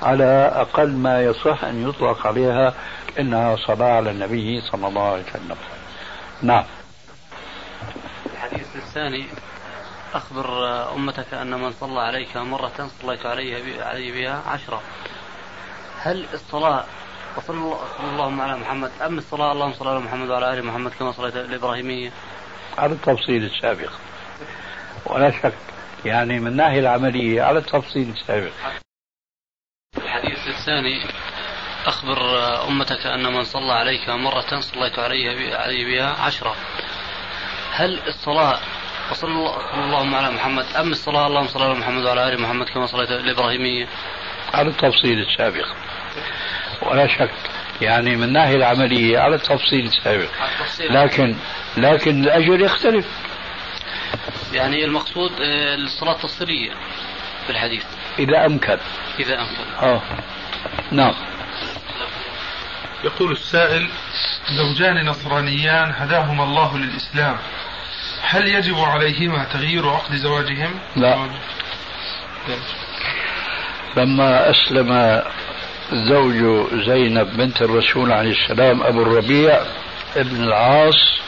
[0.02, 2.74] على أقل ما يصح أن يطلق عليها
[3.20, 5.58] إنها صلاة على النبي صلى الله عليه وسلم.
[6.42, 6.64] نعم.
[8.34, 9.26] الحديث الثاني
[10.14, 14.82] أخبر أمتك أن من صلى عليك مرة صليت عليه بها عشرة.
[16.02, 16.86] هل الصلاة
[17.38, 17.78] وصلى
[18.14, 18.92] اللهم على محمد.
[19.06, 19.52] أم الصلاة.
[19.52, 22.12] اللهم صل على محمد وعلى آل محمد كما صليت الإبراهيمية
[22.78, 23.92] على التفصيل السابق.
[25.06, 25.54] ولا شك
[26.06, 28.52] يعني من الناحية العملية على التفصيل السابق.
[29.98, 31.06] الحديث الثاني
[31.86, 32.18] أخبر
[32.68, 36.56] أمتك أن من صلى عليك مرة صليت عليه عليه بها عشرة.
[37.72, 38.60] هل الصلاة
[39.12, 39.32] وصلى
[39.74, 40.66] اللهم على محمد.
[40.66, 41.28] أم الصلاة.
[41.28, 43.88] اللهم صل على محمد وعلى آل محمد كما صليت الإبراهيمية
[44.54, 45.68] على التفصيل السابق.
[46.82, 47.32] ولا شك.
[47.82, 50.30] يعني من الناحية العملية على التفصيل السابق
[50.90, 51.36] لكن
[51.78, 53.06] لكن الأجر يختلف.
[54.54, 56.72] يعني المقصود آه، الصلاة التفصيلية
[57.46, 57.84] في الحديث.
[58.20, 58.78] إذا أمكن.
[59.20, 59.86] إذا أمكن.
[59.88, 60.02] آه.
[60.92, 61.14] نعم.
[63.04, 63.90] يقول السائل
[64.52, 67.38] زوجان نصرانيان هداهما الله للإسلام
[68.22, 71.30] هل يجب عليهما تغيير عقد زواجهم؟ لا.
[73.98, 75.22] لما أسلم
[75.94, 79.60] زوج زينب بنت الرسول عليه السلام أبو الربيع
[80.16, 81.20] ابن العاص.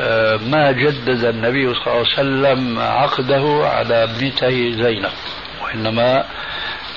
[0.00, 5.12] آه، ما جدد النبي صلى الله عليه وسلم عقده على ابنته زينب
[5.62, 6.24] وإنما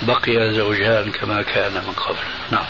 [0.02, 2.18] بقي زوجان كما كان من قبل.
[2.52, 2.66] نعم.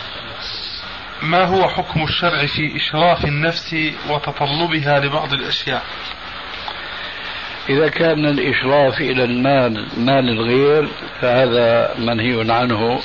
[1.21, 3.75] ما هو حكم الشرع في إشراف النفس
[4.09, 5.83] وتطلبها لبعض الأشياء؟
[7.69, 10.87] إذا كان الإشراف إلى المال مال الغير
[11.21, 12.99] فهذا منهي عنه.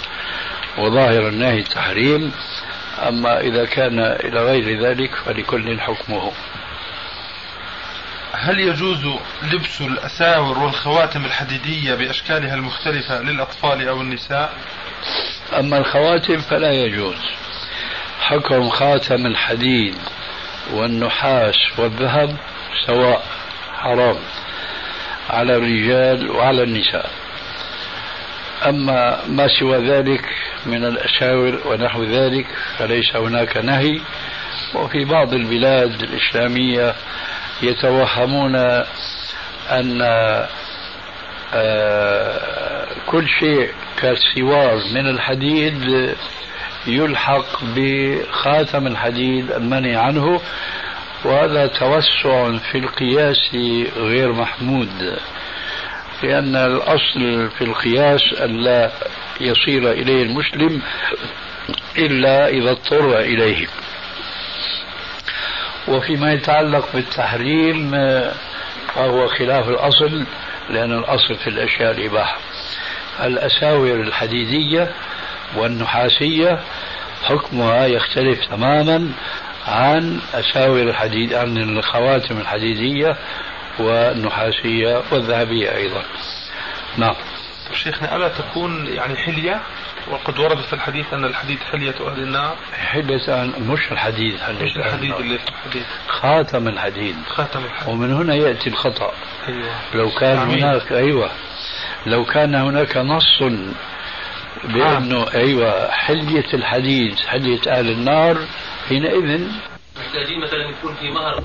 [0.78, 2.32] وظاهر النهي التحريم
[3.08, 6.32] أما إذا كان إلى غير ذلك فلكل حكمه.
[8.32, 9.06] هل يجوز
[9.52, 14.52] لبس الأساور والخواتم الحديدية بأشكالها المختلفة للأطفال أو النساء؟
[15.58, 17.20] أما الخواتم فلا يجوز.
[18.20, 19.96] حكم خاتم الحديد
[20.72, 22.36] والنحاس والذهب
[22.86, 23.24] سواء
[23.74, 24.18] حرام
[25.30, 27.10] على الرجال وعلى النساء.
[28.68, 30.24] أما ما سوى ذلك
[30.66, 32.46] من الأساور ونحو ذلك
[32.78, 34.00] فليس هناك نهي.
[34.74, 36.94] وفي بعض البلاد الإسلامية
[37.62, 38.56] يتوهمون
[39.70, 40.02] أن
[41.54, 46.14] آه، كل شيء كالسوار من الحديد
[46.86, 50.40] يلحق بخاتم الحديد المنهي عنه
[51.24, 53.54] وهذا توسع في القياس
[53.96, 55.18] غير محمود.
[56.22, 58.90] لأن الأصل في القياس أن لا
[59.40, 60.82] يصير إليه المسلم
[61.98, 63.66] إلا إذا اضطر إليه.
[65.88, 67.90] وفيما يتعلق بالتحريم
[68.94, 70.24] فهو خلاف الأصل
[70.70, 72.38] لأن الأصل في الأشياء الإباحة.
[73.20, 74.90] الأساور الحديدية
[75.56, 76.58] والنحاسية
[77.22, 79.08] حكمها يختلف تماما
[79.66, 83.16] عن أساور الحديد عن الخواتم الحديدية
[83.78, 86.02] والنحاسية والذهبية أيضا.
[86.96, 87.14] نعم.
[87.74, 89.60] شيخنا ألا تكون يعني حلية؟
[90.10, 92.56] وقد ورد في الحديث أن الحديد حلية أهل النار.
[92.72, 95.82] حلية مش الحديد حلية مش الحديد اللي في الحديد.
[96.08, 97.16] خاتم الحديد.
[97.28, 97.88] خاتم الحديد.
[97.88, 99.12] ومن هنا يأتي الخطأ.
[99.48, 99.74] أيوة.
[99.94, 100.64] لو كان عمين.
[100.64, 101.30] هناك أيوة.
[102.06, 103.42] لو كان هناك نص
[104.64, 105.34] بأنه آه.
[105.34, 108.38] أيوة حلية الحديد حلية أهل النار
[108.88, 109.48] حينئذ
[110.00, 111.42] محتاجين مثلا يكون في مهر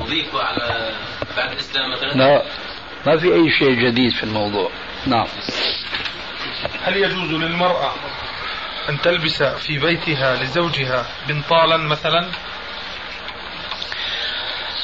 [0.00, 0.90] نضيفه على
[1.36, 2.42] بعد الإسلام مثلا؟ لا
[3.06, 4.70] ما في أي شيء جديد في الموضوع.
[5.06, 5.26] نعم.
[6.84, 7.92] هل يجوز للمرأة
[8.88, 12.26] أن تلبس في بيتها لزوجها بنطالا مثلا؟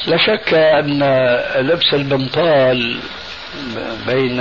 [0.07, 1.03] لا شك أن
[1.55, 2.99] لبس البنطال
[4.07, 4.39] بين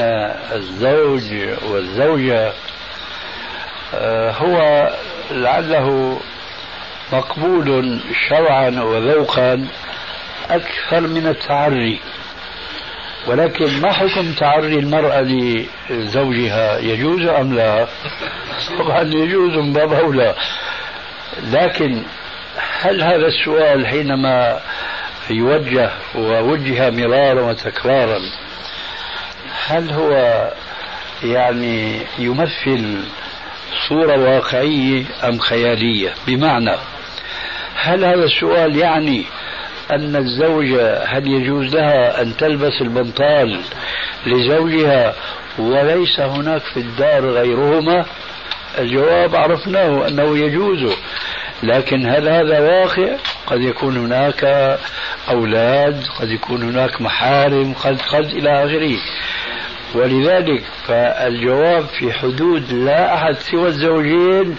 [0.52, 2.52] الزوج والزوجة
[3.94, 4.88] آه، هو
[5.30, 6.20] لعله
[7.12, 9.66] مقبول شرعا وذوقا.
[10.50, 12.00] أكثر من التعري.
[13.26, 15.20] ولكن ما حكم تعري المرأة
[15.90, 17.88] لزوجها؟ يجوز أم لا؟
[18.78, 20.34] طبعا يجوز من باب أولى.
[21.42, 22.02] لكن
[22.80, 24.60] هل هذا السؤال حينما
[25.30, 28.20] يوجه ووجه مرارا وتكرارا
[29.66, 30.12] هل هو
[31.22, 33.04] يعني يمثل
[33.88, 36.76] صورة واقعية أم خيالية؟ بمعنى
[37.74, 39.24] هل هذا السؤال يعني
[39.90, 43.60] أن الزوجة هل يجوز لها أن تلبس البنطال
[44.26, 45.14] لزوجها
[45.58, 48.04] وليس هناك في الدار غيرهما؟
[48.78, 50.92] الجواب عرفناه أنه يجوز
[51.62, 53.16] لكن هل هذا واقع؟
[53.46, 54.44] قد يكون هناك
[55.30, 58.96] أولاد قد يكون هناك محارم قد قد إلى آخره.
[59.94, 64.56] ولذلك فالجواب في حدود لا أحد سوى الزوجين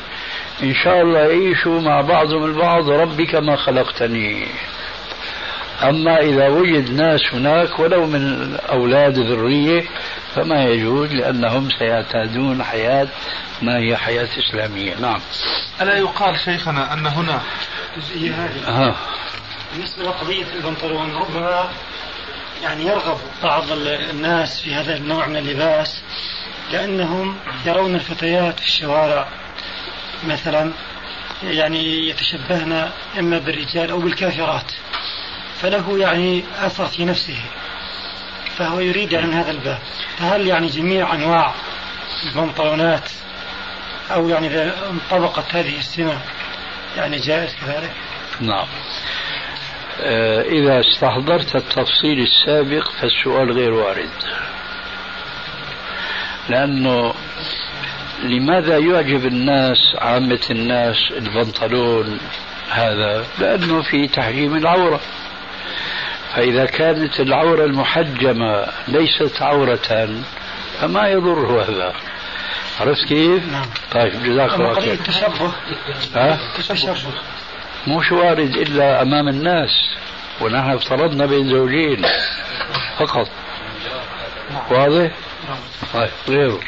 [0.63, 4.47] إن شاء الله يعيشوا مع بعضهم البعض ربي كما خلقتني.
[5.83, 9.83] أما إذا وجد ناس هناك ولو من أولاد ذرية
[10.35, 13.07] فما يجوز لأنهم سيعتادون حياة
[13.61, 14.95] ما هي حياة إسلامية.
[14.95, 15.19] نعم.
[15.81, 17.41] ألا يقال شيخنا أن هنا
[17.97, 18.67] جزئية هذه.
[18.67, 18.95] آه.
[19.73, 21.69] بالنسبة لقضية البنطلون ربما
[22.63, 26.01] يعني يرغب بعض الناس في هذا النوع من اللباس
[26.71, 29.27] لأنهم يرون الفتيات في الشوارع
[30.27, 30.71] مثلا
[31.43, 34.71] يعني يتشبهن إما بالرجال أو بالكافرات.
[35.61, 37.37] فله يعني أثر في نفسه
[38.57, 39.79] فهو يريد عن هذا الباب.
[40.17, 41.53] فهل يعني جميع أنواع
[42.25, 43.09] البنطلونات
[44.11, 46.17] أو يعني إذا انطبقت هذه السمة
[46.97, 47.91] يعني جائز كذلك؟
[48.41, 48.67] نعم.
[50.01, 54.09] آه، إذا استحضرت التفصيل السابق فالسؤال غير وارد.
[56.49, 57.13] لأنه
[58.23, 62.19] لماذا يعجب الناس عامة الناس البنطلون
[62.69, 64.99] هذا؟ لأنه في تحجيم العورة.
[66.35, 70.09] فإذا كانت العورة المحجمة ليست عورة
[70.81, 71.93] فما يضر هذا.
[72.79, 73.65] عرفت كيف؟ نعم.
[73.91, 74.93] طيب جزاك الله خير.
[74.93, 75.51] التشبه.
[76.15, 76.95] ها؟ التشبه.
[77.87, 79.69] مش وارد إلا أمام الناس
[80.41, 82.05] ونحن افترضنا بين زوجين
[82.99, 83.27] فقط.
[84.71, 85.11] واضح؟
[85.93, 86.59] طيب غيره.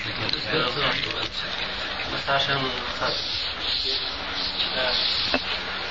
[2.13, 2.57] بس عشان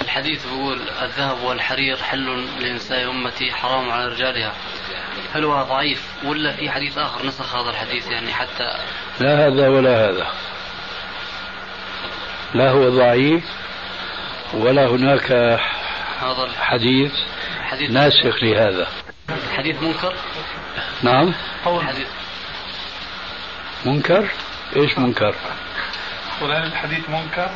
[0.01, 4.53] الحديث بيقول الذهب والحرير حل لنساء أمتي حرام على رجالها.
[5.35, 8.75] هل هو ضعيف ولا في حديث آخر نسخ هذا الحديث يعني حتى
[9.21, 10.27] لا هذا ولا هذا.
[12.55, 13.45] لا هو ضعيف
[14.55, 15.33] ولا هناك
[16.21, 17.13] هذا حديث
[17.61, 18.89] الحديث ناسخ لهذا.
[19.57, 20.15] حديث منكر؟
[21.03, 21.35] نعم.
[21.65, 21.87] قول.
[21.87, 22.09] حديث
[23.85, 24.29] منكر؟
[24.77, 25.35] إيش منكر؟
[26.41, 27.51] فلان الحديث منكر؟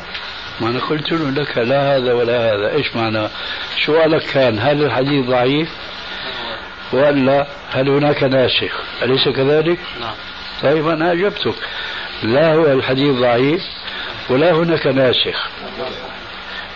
[0.61, 2.71] ما أنا قلت له لك لا هذا ولا هذا.
[2.71, 3.27] إيش معنى؟
[3.85, 5.69] سؤالك كان؟ هل الحديث ضعيف؟
[6.93, 10.13] ولا هل هناك ناسخ؟ أليس كذلك؟ نعم.
[10.63, 11.55] طيب أنا أجبتك.
[12.23, 13.61] لا هو الحديث ضعيف
[14.29, 15.49] ولا هناك ناسخ.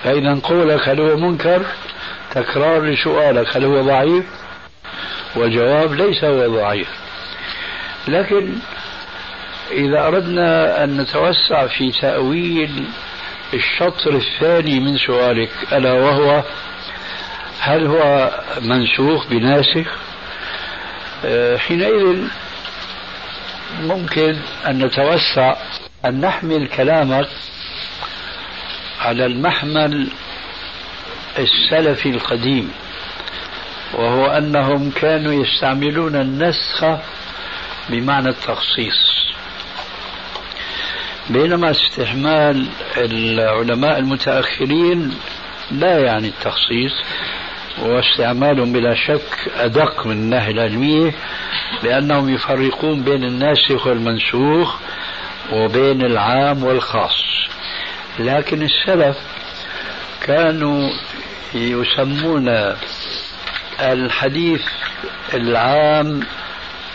[0.03, 1.65] فإذا قولك هل هو منكر
[2.36, 3.57] تكرار لسؤالك.
[3.57, 4.25] هل هو ضعيف؟
[5.36, 6.89] والجواب ليس هو ضعيف.
[8.07, 8.53] لكن
[9.71, 12.86] إذا أردنا أن نتوسع في تأويل
[13.54, 16.43] الشطر الثاني من سؤالك ألا وهو
[17.60, 18.32] هل هو
[18.62, 19.88] منسوخ بناسخ؟
[21.26, 22.24] آه، حينئذ
[23.82, 24.36] ممكن
[24.68, 25.56] أن نتوسع
[26.06, 27.28] أن نحمل كلامك
[29.02, 30.08] على المحمل
[31.39, 32.72] السلفي القديم
[33.93, 36.86] وهو أنهم كانوا يستعملون النسخ
[37.89, 39.28] بمعنى التخصيص.
[41.30, 42.67] بينما استحمال
[42.97, 45.13] العلماء المتأخرين
[45.71, 46.91] لا يعني التخصيص
[47.82, 51.13] واستعمالهم بلا شك أدق من الناحية العلمية
[51.84, 54.75] لأنهم يفرقون بين الناسخ والمنسوخ
[55.53, 57.23] وبين العام والخاص.
[58.19, 59.17] لكن السلف
[60.21, 60.89] كانوا
[61.53, 62.75] يسمون
[63.80, 64.61] الحديث
[65.34, 66.19] العام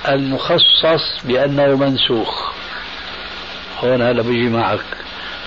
[0.09, 2.54] المخصص بأنه منسوخ.
[3.85, 4.81] هون هذا بيجي معك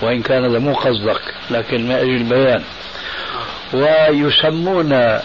[0.01, 1.21] وإن كان هذا مو قصدك
[1.51, 2.63] لكن ما أجل البيان.
[3.73, 5.19] ويسمون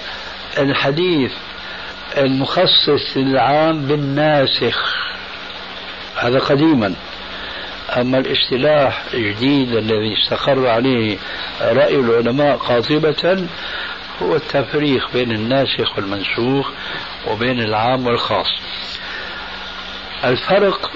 [0.58, 1.32] الحديث
[2.16, 4.96] المخصص للعام بالناسخ.
[6.16, 6.94] هذا قديما.
[7.96, 11.18] أما الاصطلاح الجديد الذي استقر عليه
[11.60, 13.46] رأي العلماء قاطبة
[14.22, 16.70] هو التفريق بين الناسخ والمنسوخ
[17.28, 18.48] وبين العام والخاص.
[20.24, 20.90] الفرق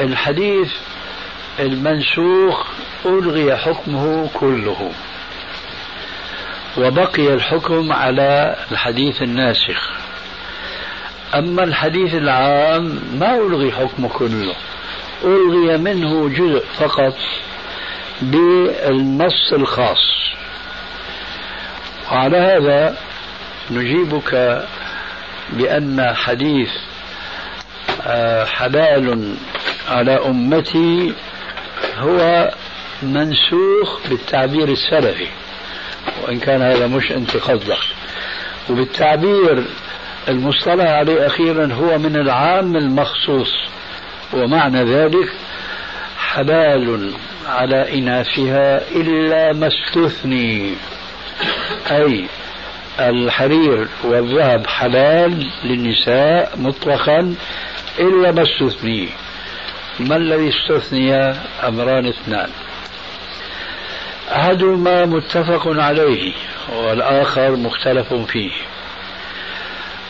[0.00, 0.72] الحديث
[1.60, 2.66] المنسوخ
[3.06, 4.90] ألغي حكمه كله.
[6.78, 9.90] وبقي الحكم على الحديث الناسخ.
[11.34, 14.54] أما الحديث العام ما ألغي حكمه كله.
[15.24, 17.16] ألغي منه جزء فقط
[18.22, 20.22] بالنص الخاص.
[22.12, 22.96] وعلى هذا
[23.70, 24.62] نجيبك
[25.52, 26.70] بأن حديث
[28.06, 29.34] آه، حلال
[29.88, 31.14] على أمتي
[31.98, 32.50] هو
[33.02, 35.26] منسوخ بالتعبير السلفي
[36.22, 37.78] وإن كان هذا مش أنت قصدك
[38.70, 39.64] وبالتعبير
[40.28, 43.52] المصطلح عليه أخيرا هو من العام المخصوص
[44.32, 45.28] ومعنى ذلك
[46.18, 47.12] حلال
[47.46, 50.74] على إناثها إلا ما استثني.
[51.90, 52.24] أي
[53.00, 57.34] الحرير والذهب حلال للنساء مطلقا
[57.98, 59.08] إلا ما استثني.
[60.00, 61.14] ما الذي استثني
[61.68, 62.50] أمران اثنان؟
[64.32, 66.32] أحدهما متفق عليه
[66.72, 68.52] والآخر مختلف فيه.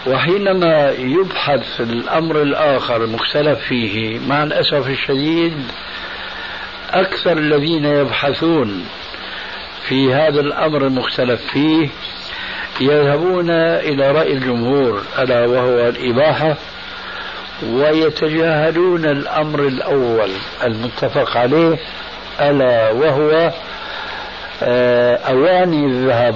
[0.07, 5.57] وحينما يبحث الأمر الآخر المختلف فيه مع الأسف الشديد
[6.91, 8.85] أكثر الذين يبحثون
[9.89, 11.89] في هذا الأمر المختلف فيه
[12.81, 16.57] يذهبون إلى رأي الجمهور ألا وهو الإباحة
[17.71, 20.31] ويتجاهلون الأمر الأول
[20.65, 21.79] المتفق عليه
[22.41, 23.53] ألا وهو
[24.63, 26.35] آه، أواني الذهب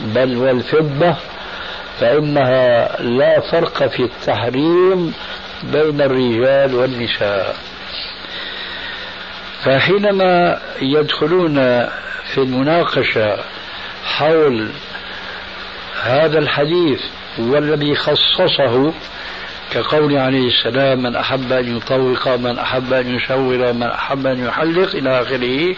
[0.00, 1.14] بل والفضة
[2.00, 5.14] فإنها لا فرق في التحريم
[5.62, 7.56] بين الرجال والنساء.
[9.64, 11.56] فحينما يدخلون
[12.34, 13.36] في المناقشة
[14.04, 14.68] حول
[16.02, 17.00] هذا الحديث
[17.38, 18.92] والذي خصصه
[19.74, 24.94] كقول عليه السلام من أحب أن يطوق من أحب أن يشور من أحب أن يحلق
[24.94, 25.76] إلى آخره.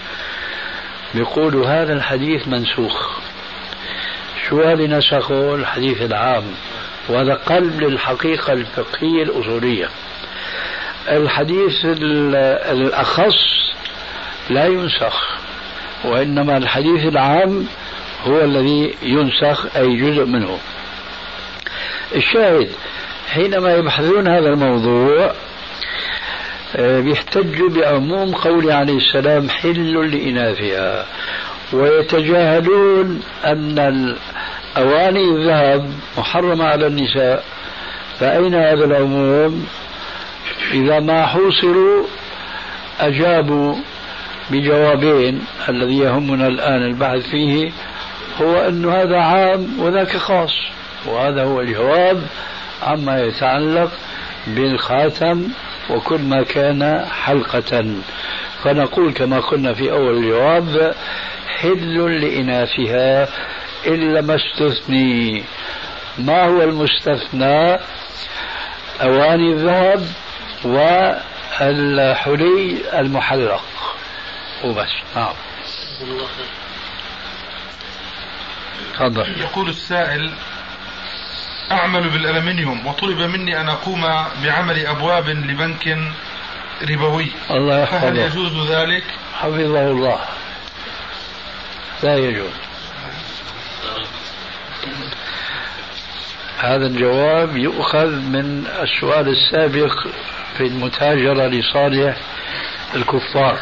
[1.15, 3.19] يقول هذا الحديث منسوخ.
[4.49, 6.45] شو اللي نسخه؟ الحديث العام.
[7.09, 9.89] وهذا قلب للحقيقة الفقهية الأصولية.
[11.09, 13.39] الحديث الأخص
[14.51, 15.39] لا ينسخ
[16.05, 17.67] وإنما الحديث العام
[18.27, 20.59] هو الذي ينسخ أي جزء منه.
[22.15, 22.69] الشاهد
[23.27, 25.33] حينما يبحثون هذا الموضوع
[26.77, 31.07] آه، بيحتجوا بعموم قول عليه السلام حل لإناثها
[31.73, 34.17] ويتجاهلون أن
[34.77, 37.45] أواني الذهب محرمة على النساء
[38.21, 39.67] فأين هذا العموم
[40.73, 42.07] إذا ما حوصروا
[43.01, 43.75] أجابوا
[44.51, 47.73] بجوابين الذي يهمنا الآن البحث فيه
[48.43, 50.53] هو أن هذا عام وذاك خاص
[51.07, 52.23] وهذا هو الجواب
[52.83, 53.91] عما يتعلق
[54.47, 55.49] بالخاتم
[55.91, 57.95] وكل ما كان حلقة.
[58.65, 60.95] فنقول كما قلنا في أول الجواب
[61.57, 63.29] حل لإناثها
[63.87, 65.45] إلا ما استثني.
[66.19, 67.79] ما هو المستثنى؟
[69.03, 70.07] أواني الذهب
[70.65, 71.81] والحلي
[73.01, 73.65] المحلق.
[74.65, 74.93] وبس.
[75.17, 75.35] نعم.
[78.95, 79.41] تفضل.
[79.41, 80.33] يقول السائل
[81.73, 84.01] أعمل بالألمنيوم وطلب مني أن أقوم
[84.43, 85.99] بعمل أبواب لبنك
[86.91, 87.33] ربوي.
[87.51, 89.05] الله يحفظه فهل يجوز ذلك؟
[89.35, 90.21] حفظه الله.
[92.03, 92.53] لا يجوز.
[96.59, 100.07] هذا الجواب يؤخذ من السؤال السابق
[100.57, 102.17] في المتاجرة لصالح
[102.95, 103.59] الكفار.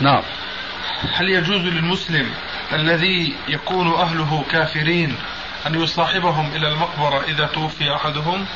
[0.00, 0.22] نعم.
[1.12, 2.30] هل يجوز للمسلم
[2.72, 5.16] الذي يكون أهله كافرين
[5.68, 8.46] أن يصاحبهم إلى المقبرة إذا توفي أحدهم؟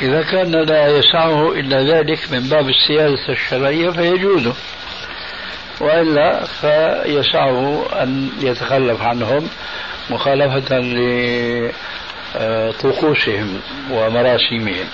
[0.00, 4.52] إذا كان لا يسعه إلا ذلك من باب السياسة الشرعية فيجوز.
[5.80, 9.48] وإلا فيسعه أن يتخلف عنهم
[10.10, 10.78] مخالفة
[12.34, 13.60] لطقوسهم
[13.90, 14.86] ومراسيمهم.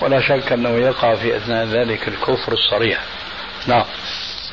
[0.00, 3.00] ولا شك أنه يقع في أثناء ذلك الكفر الصريح.
[3.66, 3.84] نعم.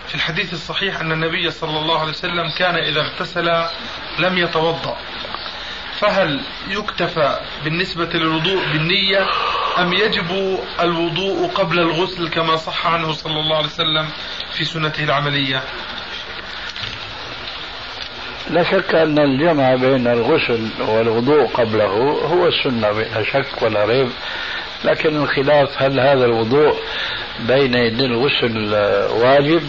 [0.07, 3.65] في الحديث الصحيح أن النبي صلى الله عليه وسلم كان إذا اغتسل
[4.19, 4.97] لم يتوضأ.
[5.99, 9.27] فهل يكتفى بالنسبة للوضوء بالنية
[9.79, 14.09] أم يجب الوضوء قبل الغسل كما صح عنه صلى الله عليه وسلم
[14.51, 15.63] في سنته العملية؟
[18.49, 21.91] لا شك أن الجمع بين الغسل والوضوء قبله
[22.25, 24.09] هو السنة بلا شك ولا ريب.
[24.83, 26.75] لكن الخلاف هل هذا الوضوء
[27.39, 28.73] بين يدي الغسل
[29.11, 29.63] واجب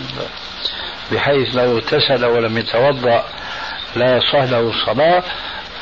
[1.12, 3.24] بحيث لو اغتسل ولم يتوضأ
[3.96, 5.22] لا يصح له الصلاة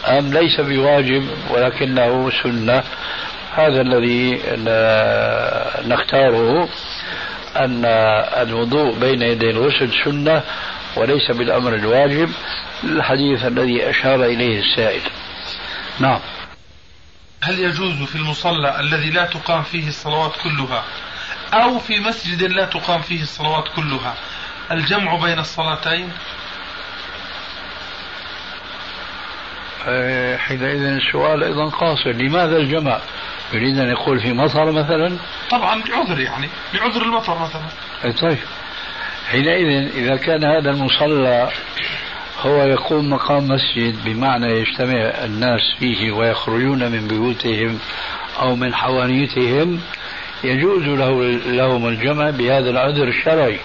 [0.09, 2.83] أم ليس بواجب ولكنه سنة؟
[3.55, 4.41] هذا الذي
[5.89, 6.68] نختاره
[7.57, 7.85] أن
[8.43, 10.43] الوضوء بين يدي الغسل سنة
[10.97, 12.31] وليس بالأمر الواجب
[12.85, 15.03] الحديث الذي أشار إليه السائل.
[16.01, 16.20] نعم.
[17.47, 20.84] هل يجوز في المصلى الذي لا تقام فيه الصلوات كلها؟
[21.55, 24.14] أو في مسجد لا تقام فيه الصلوات كلها؟
[24.70, 26.12] الجمع بين الصلاتين؟
[29.88, 32.11] آه، حينئذ السؤال أيضا قاصر.
[32.11, 33.01] لماذا الجمع؟
[33.53, 35.18] يريد أن يقول في مطر مثلا؟
[35.51, 38.12] طبعا بعذر يعني بعذر المطر مثلا.
[38.12, 38.38] طيب.
[39.30, 41.51] حينئذ إذا كان هذا المصلى
[42.47, 47.78] هو يقوم مقام مسجد بمعنى يجتمع الناس فيه ويخرجون من بيوتهم
[48.40, 49.80] أو من حوانيتهم
[50.44, 53.59] يجوز له لهم الجمع بهذا العذر الشرعي.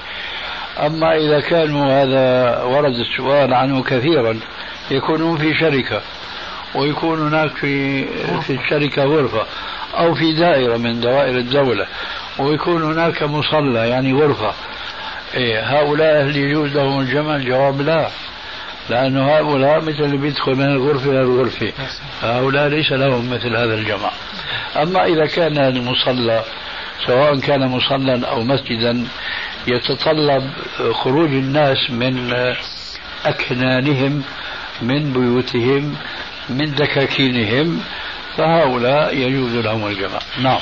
[0.79, 4.39] أما إذا كانوا هذا ورد السؤال عنه كثيرا
[4.91, 6.01] يكونون في شركة
[6.75, 8.05] ويكون هناك في
[8.41, 9.45] في الشركة غرفة
[9.97, 11.85] أو في دائرة من دوائر الدولة
[12.39, 14.53] ويكون هناك مصلى يعني غرفة.
[15.33, 18.09] إيه هؤلاء هل يجوز لهم الجمع؟ الجواب لا.
[18.89, 21.71] لأنه هؤلاء مثل اللي بيدخل من الغرفة إلى الغرفة.
[22.21, 24.11] هؤلاء ليس لهم مثل هذا الجمع
[24.75, 26.43] أما إذا كان المصلى
[27.07, 29.07] سواء كان مصلى أو مسجدا
[29.67, 30.51] يتطلب
[30.91, 32.33] خروج الناس من
[33.25, 34.23] أكنانهم
[34.81, 35.95] من بيوتهم
[36.49, 37.81] من دكاكينهم
[38.37, 40.59] فهؤلاء يجوز لهم الجمع نعم.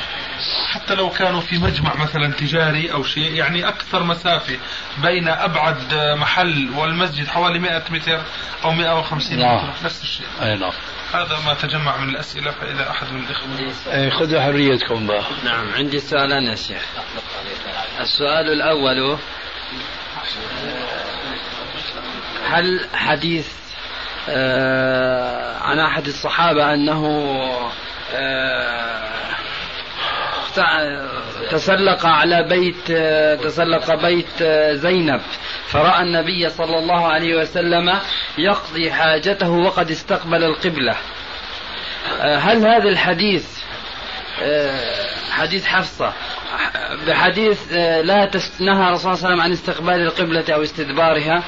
[0.73, 4.57] حتى لو كانوا في مجمع مثلا تجاري أو شيء يعني أكثر مسافة
[5.01, 8.21] بين أبعد محل والمسجد حوالي 100 متر
[8.63, 9.55] أو 150 نعم.
[9.55, 10.25] متر نفس الشيء.
[10.41, 10.71] أي نعم.
[11.13, 13.93] هذا ما تجمع من الأسئلة فإذا أحد من الإخوة.
[13.93, 15.23] أي خذوا حريتكم بقى.
[15.45, 16.85] نعم عندي سؤالان يا شيخ.
[17.99, 19.17] السؤال الأول
[22.45, 23.47] هل حديث
[24.29, 27.05] آه عن أحد الصحابة أنه
[28.13, 29.08] آه
[31.51, 32.91] تسلق على بيت
[33.43, 34.43] تسلق بيت
[34.73, 35.21] زينب
[35.67, 37.99] فرأى النبي صلى الله عليه وسلم
[38.37, 40.95] يقضي حاجته وقد استقبل القبلة.
[42.21, 43.59] هل هذا الحديث
[45.31, 46.13] حديث حفصة
[47.07, 47.73] بحديث
[48.03, 48.29] لا
[48.59, 51.43] نهى الرسول صلى الله عليه وسلم عن استقبال القبلة أو استدبارها؟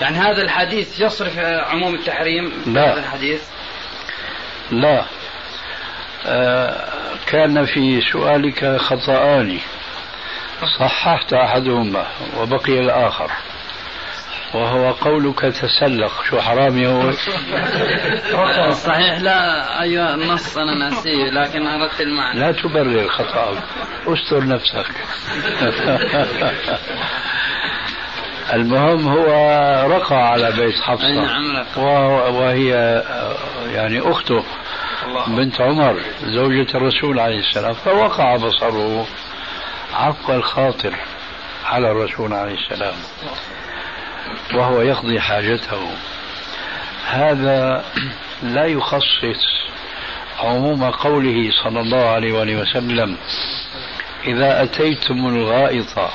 [0.00, 2.92] يعني هذا الحديث يصرف عموم التحريم؟ لا.
[2.92, 3.42] هذا الحديث؟
[4.70, 5.04] لا.
[6.26, 6.93] آه،
[7.26, 9.58] كان في سؤالك خطأان.
[10.78, 12.06] صححت أحدهما
[12.38, 13.30] وبقي الآخر.
[14.54, 17.12] وهو قولك تسلق شو حرامي هو؟
[18.86, 19.20] صحيح.
[19.20, 22.40] لا أيوة النص أنا ناسيه لكن أردت المعنى.
[22.40, 23.62] لا تبرر خطأك
[24.06, 24.86] استر نفسك.
[28.54, 29.26] المهم هو
[29.90, 31.10] رقى على بيت حفصة.
[31.14, 31.64] نعم
[32.36, 33.02] وهي
[33.74, 34.44] يعني أخته.
[35.26, 39.06] بنت عمر زوجة الرسول عليه السلام فوقع بصره
[39.94, 40.94] عفو الخاطر
[41.64, 42.94] على الرسول عليه السلام
[44.54, 45.90] وهو يقضي حاجته.
[47.06, 47.84] هذا
[48.42, 49.64] لا يخصص
[50.40, 53.16] عموم قوله صلى الله عليه وآله وسلم
[54.26, 56.10] إذا أتيتم الغائط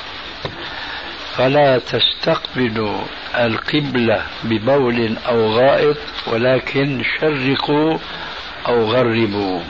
[1.36, 2.98] فلا تستقبلوا
[3.34, 7.98] القبلة ببول أو غائط ولكن شرقوا
[8.68, 9.60] أو غربوا.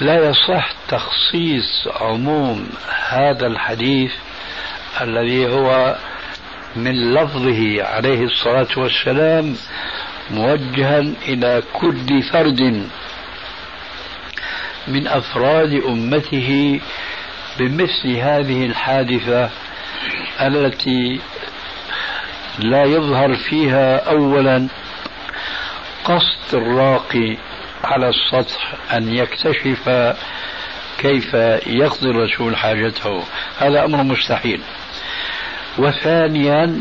[0.00, 2.68] لا يصح تخصيص عموم
[3.08, 4.12] هذا الحديث
[5.00, 5.96] الذي هو
[6.76, 9.56] من لفظه عليه الصلاة والسلام
[10.30, 12.88] موجها إلى كل فرد
[14.88, 16.80] من أفراد أمته
[17.58, 19.50] بمثل هذه الحادثة
[20.40, 21.20] التي
[22.58, 24.68] لا يظهر فيها أولا
[26.04, 27.36] قصد الراقي
[27.84, 30.14] على السطح أن يكتشف
[30.98, 31.34] كيف
[31.66, 33.22] يقضي الرسول حاجته.
[33.58, 34.60] هذا أمر مستحيل.
[35.78, 36.80] وثانيا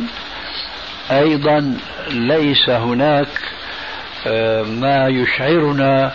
[1.12, 1.78] أيضا
[2.10, 3.28] ليس هناك
[4.28, 6.14] آه، ما يشعرنا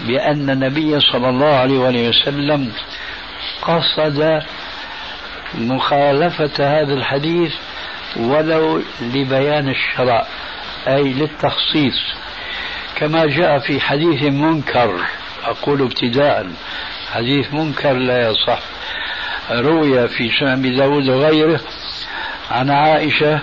[0.00, 2.72] بأن النبي صلى الله عليه وسلم
[3.62, 4.42] قصد
[5.54, 7.54] مخالفة هذا الحديث
[8.16, 10.26] ولو لبيان الشرع
[10.88, 12.14] أي للتخصيص.
[12.96, 15.00] كما جاء في حديث منكر
[15.44, 16.46] أقول ابتداء
[17.12, 18.58] حديث منكر لا يصح.
[19.50, 21.60] روي في سنن داود وغيره
[22.50, 23.40] عن عائشة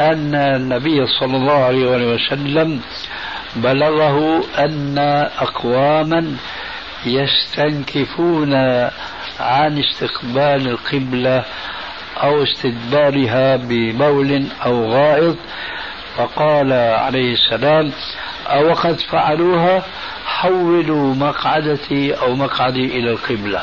[0.00, 2.80] أن النبي صلى الله عليه وسلم
[3.56, 4.98] بلغه أن
[5.38, 6.36] أقواما
[7.06, 8.54] يستنكفون
[9.40, 11.44] عن استقبال القبلة
[12.22, 15.36] أو استدبارها ببول أو غائط.
[16.16, 17.92] فقال عليه السلام
[18.50, 19.82] أو قد فعلوها
[20.26, 23.62] حولوا مقعدتي أو مقعدي إلى القبلة.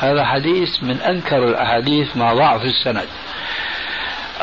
[0.00, 3.08] هذا حديث من أنكر الأحاديث مع ضعف السند.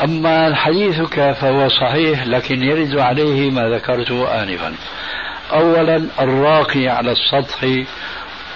[0.04, 4.74] أما حديثك فهو صحيح لكن يرد عليه ما ذكرته آنفا.
[5.52, 7.64] أولا الراقي على السطح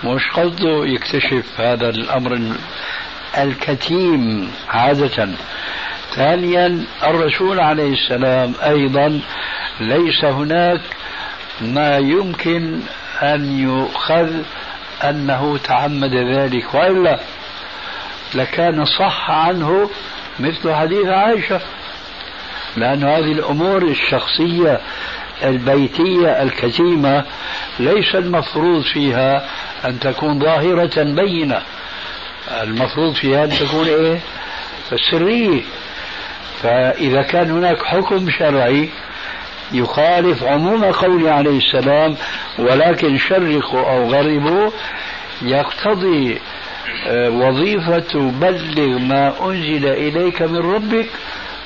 [0.04, 2.40] مش قصده يكتشف هذا الأمر
[3.38, 5.28] الكتيم عادة.
[6.14, 9.20] ثانيا الرسول عليه السلام أيضا
[9.80, 10.80] ليس هناك
[11.60, 12.80] ما يمكن
[13.22, 14.30] أن يؤخذ
[15.04, 17.20] أنه تعمد ذلك وإلا
[18.34, 19.90] لكان صح عنه
[20.40, 21.60] مثل حديث عائشة
[22.76, 24.80] لأن هذه الأمور الشخصية
[25.42, 27.24] البيتية الكتيمة
[27.78, 29.46] ليس المفروض فيها
[29.84, 31.62] أن تكون ظاهرة بينة
[32.62, 34.20] المفروض فيها أن تكون إيه؟
[35.10, 35.62] سرية.
[36.62, 38.88] فإذا كان هناك حكم شرعي
[39.72, 42.16] يخالف عموم قوله عليه السلام
[42.58, 44.70] ولكن شرقوا أو غربوا
[45.42, 46.38] يقتضي
[47.06, 51.08] آه، وظيفة بلغ ما أنزل إليك من ربك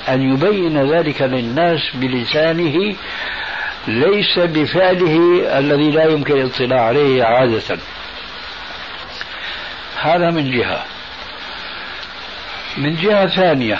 [0.09, 2.95] أن يبين ذلك للناس بلسانه
[3.89, 7.79] ليس بفعله الذي لا يمكن الاطلاع عليه عادة.
[10.03, 10.85] هذا من جهة.
[12.77, 13.79] من جهة ثانية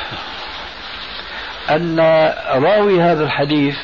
[1.71, 2.01] أن
[2.49, 3.77] راوي هذا الحديث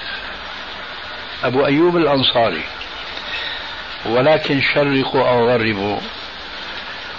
[1.45, 2.63] أبو أيوب الأنصاري.
[4.07, 5.99] ولكن شرقوا أو غربوا.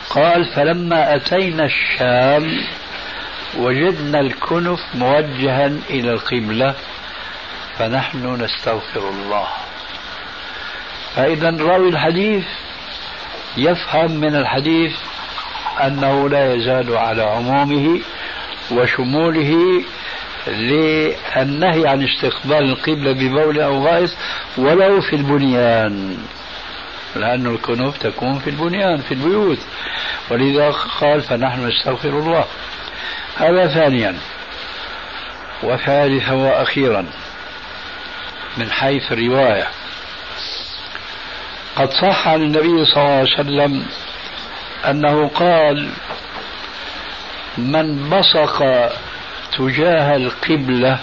[0.10, 2.62] قال فلما أتينا الشام
[3.58, 6.76] وجدنا الكنف موجها إلى القبلة
[7.78, 9.48] فنحن نستغفر الله.
[11.16, 12.46] فإذا راوي الحديث
[13.58, 14.94] يفهم من الحديث
[15.84, 18.02] أنه لا يزال على عمومه
[18.72, 19.84] وشموله
[20.48, 24.10] للنهي عن استقبال القبلة ببول أو غائط
[24.58, 26.18] ولو في البنيان
[27.16, 29.60] لأن الكنوف تكون في البنيان في البيوت.
[30.30, 32.46] ولذا قال فنحن نستغفر الله.
[33.38, 34.16] هذا ثانيا.
[35.64, 37.06] وثالثا وأخيرا
[38.58, 39.68] من حيث الرواية
[41.76, 43.86] قد صح عن النبي صلى الله عليه وسلم
[44.90, 45.90] أنه قال
[47.58, 48.62] من بصق
[49.58, 51.00] تجاه القبلة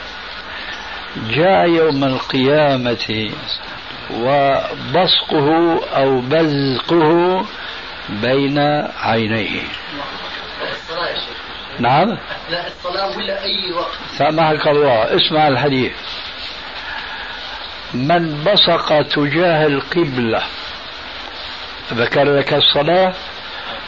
[1.16, 3.30] جاء يوم القيامة
[4.14, 7.44] وبصقه أو بزقه
[8.08, 8.58] بين
[9.02, 9.62] عينيه.
[11.78, 15.16] نعم؟ أثناء الصلاة ولا أي وقت سامحك الله.
[15.16, 15.92] اسمع الحديث.
[17.94, 20.42] من بصق تجاه القبلة
[21.92, 23.14] ذكر لك الصلاة؟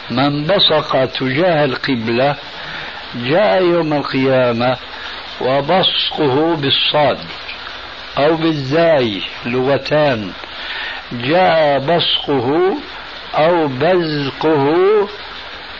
[0.09, 2.35] من بصق تجاه القبلة
[3.15, 4.77] جاء يوم القيامة
[5.41, 7.19] وبصقه بالصاد
[8.17, 10.31] أو بالزاي لغتان.
[11.11, 12.77] جاء بصقه
[13.35, 14.67] أو بزقه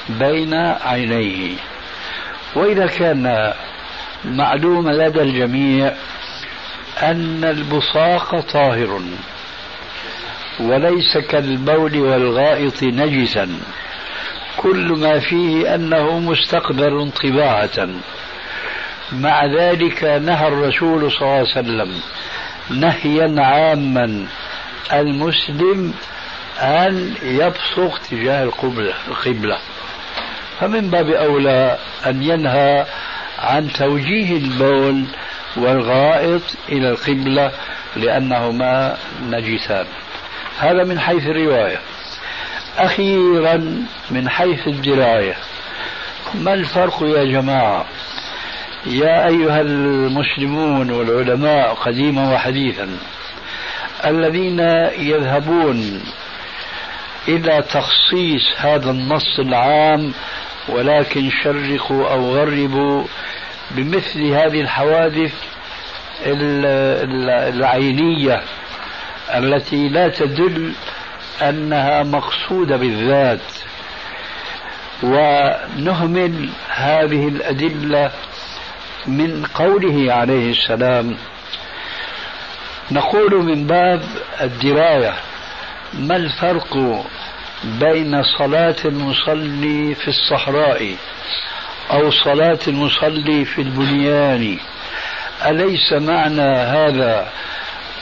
[0.09, 0.53] بين
[0.85, 1.55] عينيه.
[2.55, 3.53] وإذا كان
[4.25, 5.93] معلوم لدى الجميع
[7.01, 9.01] أن البصاق طاهر
[10.59, 13.59] وليس كالبول والغائط نجسا.
[14.57, 17.89] كل ما فيه أنه مستقبل طباعة.
[19.11, 22.01] مع ذلك نهى الرسول صلى الله عليه وسلم
[22.69, 24.25] نهيا عاما
[24.93, 25.93] المسلم
[26.59, 28.43] أن يبصق تجاه
[29.07, 29.57] القبلة
[30.59, 32.85] فمن باب أولى أن ينهى
[33.39, 35.03] عن توجيه البول
[35.57, 37.51] والغائط إلى القبلة
[37.95, 38.97] لأنهما
[39.29, 39.85] نجسان.
[40.59, 41.79] هذا من حيث الرواية.
[42.77, 45.35] أخيرا من حيث الدراية
[46.33, 47.85] ما الفرق يا جماعة؟
[48.85, 52.89] يا أيها المسلمون والعلماء قديما وحديثا
[54.05, 54.59] الذين
[54.97, 56.01] يذهبون
[57.27, 60.13] إلى تخصيص هذا النص العام
[60.69, 63.03] ولكن شرقوا أو غربوا
[63.71, 65.33] بمثل هذه الحوادث
[67.55, 68.41] العينية
[69.35, 70.73] التي لا تدل
[71.41, 73.39] أنها مقصودة بالذات.
[75.03, 78.11] ونهمل هذه الأدلة
[79.07, 81.17] من قوله عليه السلام.
[82.91, 84.01] نقول من باب
[84.41, 85.13] الدراية
[85.93, 87.03] ما الفرق
[87.63, 90.95] بين صلاة المصلي في الصحراء
[91.91, 94.57] أو صلاة المصلي في البنيان؟
[95.45, 97.27] أليس معنى هذا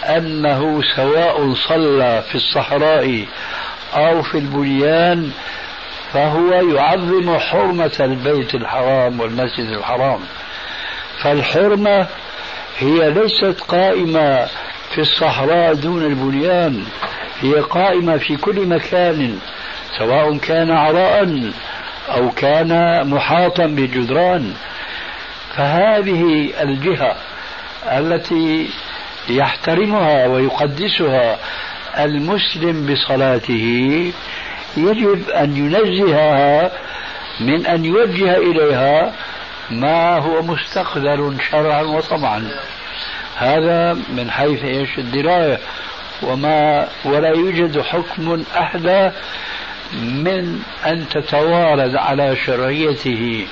[0.03, 3.25] أنه سواء صلى في الصحراء
[3.93, 5.31] أو في البنيان
[6.13, 10.19] فهو يعظم حرمة البيت الحرام والمسجد الحرام.
[11.23, 12.07] فالحرمة
[12.79, 14.47] هي ليست قائمة
[14.91, 16.83] في الصحراء دون البنيان
[17.41, 19.39] هي قائمة في كل مكان
[19.97, 21.51] سواء كان عراء
[22.09, 24.53] أو كان محاطا بجدران
[25.55, 27.15] فهذه الجهة
[27.91, 28.69] التي
[29.29, 31.37] يحترمها ويقدسها
[31.99, 34.13] المسلم بصلاته
[34.77, 36.71] يجب أن ينزهها
[37.39, 39.13] من أن يوجه إليها
[39.71, 42.51] ما هو مستقدر شرعا وطبعا
[43.37, 45.59] هذا من حيث إيش؟ الدراية.
[46.23, 49.11] وما ولا يوجد حكم أحدى
[49.93, 53.47] من أن تتوارد على شرعيته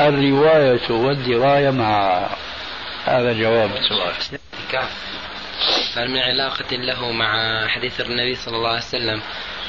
[0.00, 2.30] الرواية والدراية معها
[3.08, 4.38] هذا جواب السؤال
[5.96, 9.22] هل من علاقة له مع حديث النبي صلى الله عليه وسلم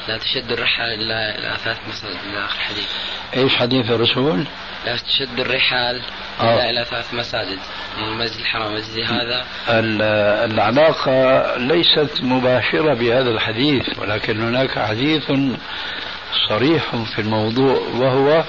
[0.08, 2.88] لا تشد الرحال إلا إلى ثلاث مساجد إلى آخر الحديث
[3.36, 4.44] إيش حديث الرسول؟
[4.86, 6.02] لا تشد الرحال
[6.40, 7.58] إلا إلى ثلاث مساجد
[7.98, 8.74] المسجد الحرام.
[8.74, 9.46] مسجد هذا
[10.44, 15.32] العلاقة ليست مباشرة بهذا الحديث ولكن هناك حديث
[16.48, 18.44] صريح في الموضوع وهو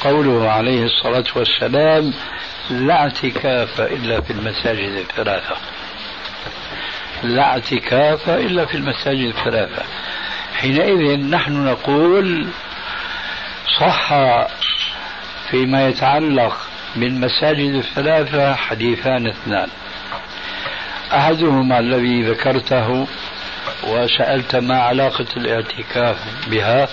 [0.00, 2.14] قوله عليه الصلاة والسلام
[2.70, 5.56] لا اعتكاف إلا في المساجد الثلاثة
[7.22, 9.82] لا اعتكاف إلا في المساجد الثلاثة
[10.54, 12.46] حينئذ نحن نقول
[13.80, 14.12] صح
[15.50, 16.56] فيما يتعلق
[16.96, 19.68] بالمساجد الثلاثة حديثان اثنان.
[21.12, 23.06] أحدهما الذي ذكرته
[23.86, 26.88] وسألت ما علاقة الاعتكاف بها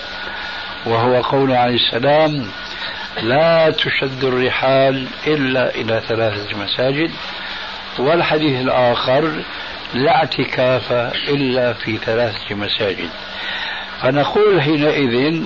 [0.86, 2.46] وهو قول عليه السلام
[3.20, 7.10] لا تشد الرحال إلا إلى ثلاثة مساجد
[7.98, 9.42] والحديث الآخر
[9.94, 10.92] لا اعتكاف
[11.28, 13.10] إلا في ثلاثة مساجد.
[14.02, 15.42] فنقول حينئذ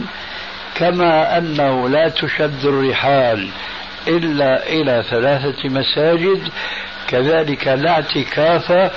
[0.74, 3.48] كما أنه لا تشد الرحال
[4.08, 6.48] إلا إلى ثلاثة مساجد
[7.08, 8.90] كذلك لا اعتكاف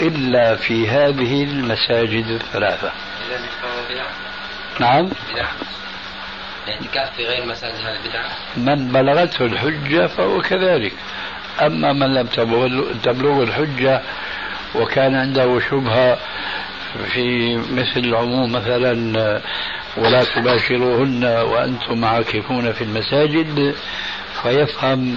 [0.00, 2.92] إلا في هذه المساجد الثلاثة.
[4.80, 5.10] نعم.
[6.66, 10.92] الاعتكاف في غير مساجد هذه بدعة من بلغته الحجة فهو كذلك.
[11.60, 12.26] أما من لم
[13.02, 14.02] تبلغ الحجة
[14.74, 16.18] وكان عنده شبهة
[17.12, 18.92] في مثل العموم مثلا
[19.96, 23.74] ولا تباشروهن وأنتم عاكفون في المساجد
[24.42, 25.16] فيفهم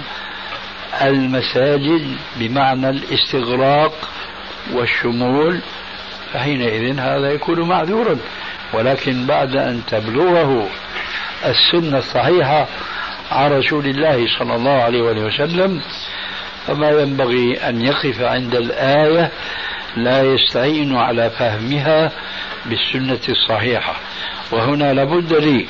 [1.02, 4.08] المساجد بمعنى الاستغراق
[4.72, 5.60] والشمول
[6.32, 8.18] فحينئذ هذا يكون معذورا.
[8.72, 10.68] ولكن بعد أن تبلغه
[11.44, 12.66] السنة الصحيحة
[13.30, 15.82] عن رسول الله صلى الله عليه وسلم
[16.66, 19.30] فما ينبغي أن يقف عند الآية
[19.96, 22.12] لا يستعين على فهمها
[22.66, 23.94] بالسنة الصحيحة.
[24.52, 25.66] وهنا لابد لي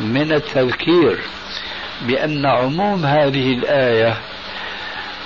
[0.00, 1.18] من التذكير
[2.02, 4.16] بأن عموم هذه الآية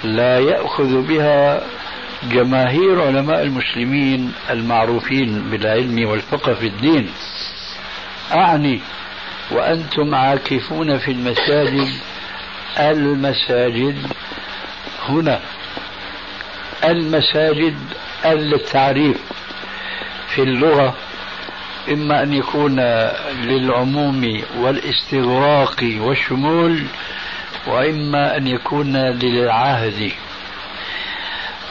[0.04, 1.60] لا يأخذ بها
[2.22, 7.10] جماهير علماء المسلمين المعروفين بالعلم والفقه في الدين.
[8.32, 8.80] أعني
[9.50, 11.88] وأنتم عاكفون في المساجد.
[12.78, 14.06] المساجد
[15.08, 15.40] هنا.
[16.84, 17.76] المساجد
[18.24, 19.16] التعريف
[20.28, 20.94] في اللغة
[21.90, 22.80] إما أن يكون
[23.42, 26.82] للعموم والاستغراق والشمول
[27.66, 30.12] وإما أن يكون للعهد.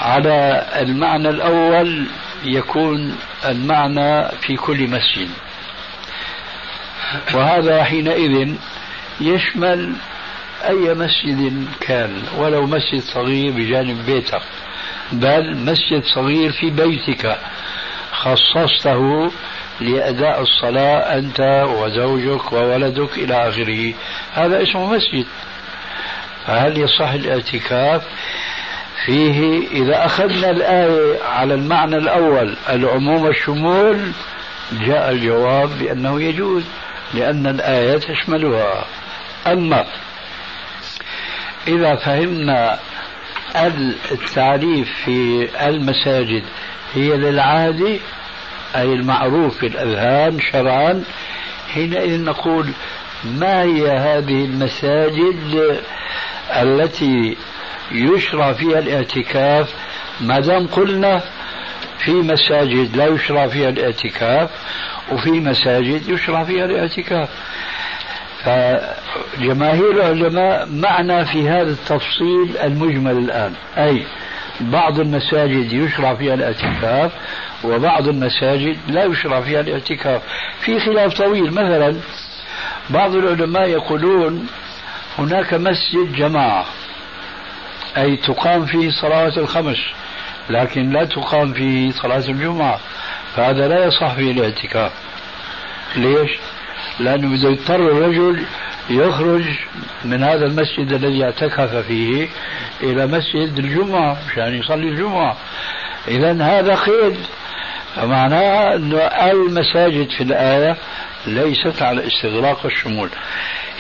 [0.02, 2.08] على المعنى الأول
[2.44, 3.16] يكون
[3.46, 5.30] المعنى في كل مسجد.
[7.34, 8.54] وهذا حينئذ
[9.22, 9.94] يشمل
[10.68, 14.42] أي مسجد كان ولو مسجد صغير بجانب بيتك
[15.12, 17.38] بل مسجد صغير في بيتك
[18.12, 19.32] خصصته
[19.82, 23.94] لأداء الصلاة أنت وزوجك وولدك إلى آخره.
[24.34, 25.26] هذا اسمه مسجد.
[26.48, 28.04] فهل يصح الاعتكاف؟
[29.06, 34.12] فيه إذا أخذنا الآية على المعنى الأول العموم والشمول
[34.72, 36.64] جاء الجواب بأنه يجوز.
[37.14, 38.86] لأن الآية تشملها
[39.48, 39.86] أما
[41.68, 42.80] إذا فهمنا
[44.12, 46.44] التعريف في المساجد
[46.94, 48.00] هي للعادي
[48.76, 51.04] أي المعروف في الأذهان شرعا
[51.74, 52.70] حينئذ نقول
[53.24, 55.82] ما هي هذه المساجد
[56.56, 57.38] التي
[57.92, 59.74] يشرع فيها الاعتكاف؟
[60.22, 61.22] ما دام قلنا
[62.00, 64.50] في مساجد لا يشرع فيها الاعتكاف
[65.12, 67.30] وفي مساجد يشرع فيها الاعتكاف.
[68.44, 73.54] فجماهير العلماء معنا في هذا التفصيل المجمل الآن.
[73.78, 74.04] أي
[74.60, 77.12] بعض المساجد يشرع فيها الاعتكاف
[77.64, 80.22] وبعض المساجد لا يشرع فيها الاعتكاف.
[80.60, 81.96] في خلاف طويل مثلا
[82.90, 84.48] بعض العلماء يقولون
[85.20, 86.66] هناك مسجد جماعة
[87.98, 89.78] أي تقام فيه صلاة الخمس
[90.50, 92.80] لكن لا تقام فيه صلاة الجمعة.
[93.38, 94.92] فهذا لا يصح فيه الاعتكاف.
[95.96, 96.32] ليش؟
[97.00, 98.44] لأنه إذا يضطر الرجل
[98.90, 99.44] يخرج
[100.06, 102.28] من هذا المسجد الذي اعتكف فيه
[102.84, 105.38] إلى مسجد الجمعة مشان يصلي الجمعة.
[106.08, 107.18] إذا هذا قيد
[107.96, 108.94] فمعناه أن
[109.32, 110.78] المساجد في الآية
[111.26, 113.10] ليست على استغراق الشمول.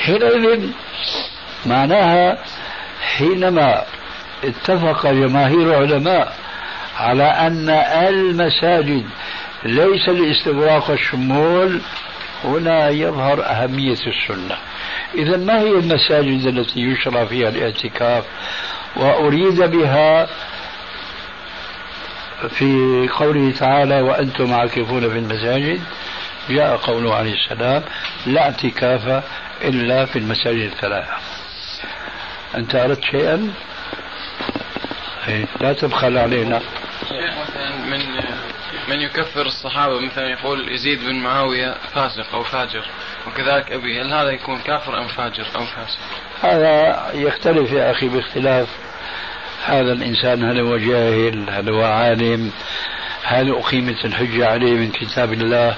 [0.05, 0.69] حينئذ
[1.65, 2.37] معناها
[3.17, 3.83] حينما
[4.43, 6.33] اتفق جماهير العلماء
[6.99, 7.69] على أن
[8.07, 9.05] المساجد
[9.67, 11.81] ليس لاستغراق الشمول
[12.43, 14.57] هنا يظهر أهمية السنة.
[15.15, 18.23] إذا ما هي المساجد التي يشرع فيها الاعتكاف؟
[18.95, 20.27] وأريد بها
[22.49, 25.81] في قوله تعالى وأنتم عاكفون في المساجد
[26.49, 27.83] جاء قوله عليه السلام
[28.25, 29.23] لا اعتكاف
[29.63, 31.13] إلا في المساجد الثلاثة
[32.55, 33.53] أنت أردت شيئا؟
[35.27, 36.59] إيه، لا تبخل علينا.
[37.09, 38.01] شيخ مثلا من
[38.87, 42.85] من يكفر الصحابة مثلا يقول يزيد بن معاوية فاسق أو فاجر
[43.27, 45.99] وكذلك أبي هل هذا يكون كافر أم فاجر أو فاسق؟
[46.41, 48.67] هذا يختلف يا أخي باختلاف.
[49.65, 52.51] هذا الإنسان هل هو جاهل هل هو عالم
[53.23, 55.75] هل أقيمت الحجة عليه من كتاب الله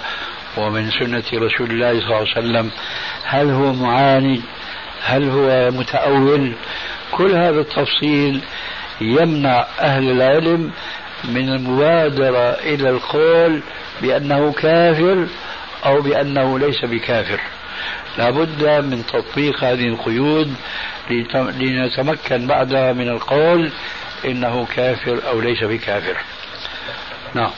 [0.57, 2.71] ومن سنة رسول الله صلى الله عليه وسلم؟
[3.23, 4.41] هل هو معاند
[5.03, 6.53] هل هو متأول؟
[7.11, 8.41] كل هذا التفصيل
[9.01, 10.71] يمنع أهل العلم
[11.23, 13.61] من المبادرة إلى القول
[14.01, 15.27] بأنه كافر
[15.85, 17.41] أو بأنه ليس بكافر.
[18.17, 20.55] لابد من تطبيق هذه القيود
[21.09, 23.71] لنتمكن بعدها من القول
[24.25, 26.17] إنه كافر أو ليس بكافر.
[27.33, 27.51] نعم.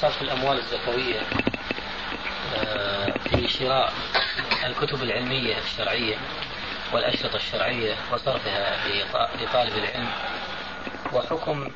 [0.00, 1.20] صرف الأموال الزكوية
[2.56, 3.92] آه، في شراء
[4.66, 6.16] الكتب العلمية الشرعية.
[6.92, 8.76] والأشرطة الشرعية وصرفها
[9.42, 10.08] لطالب العلم
[11.12, 11.70] وحكم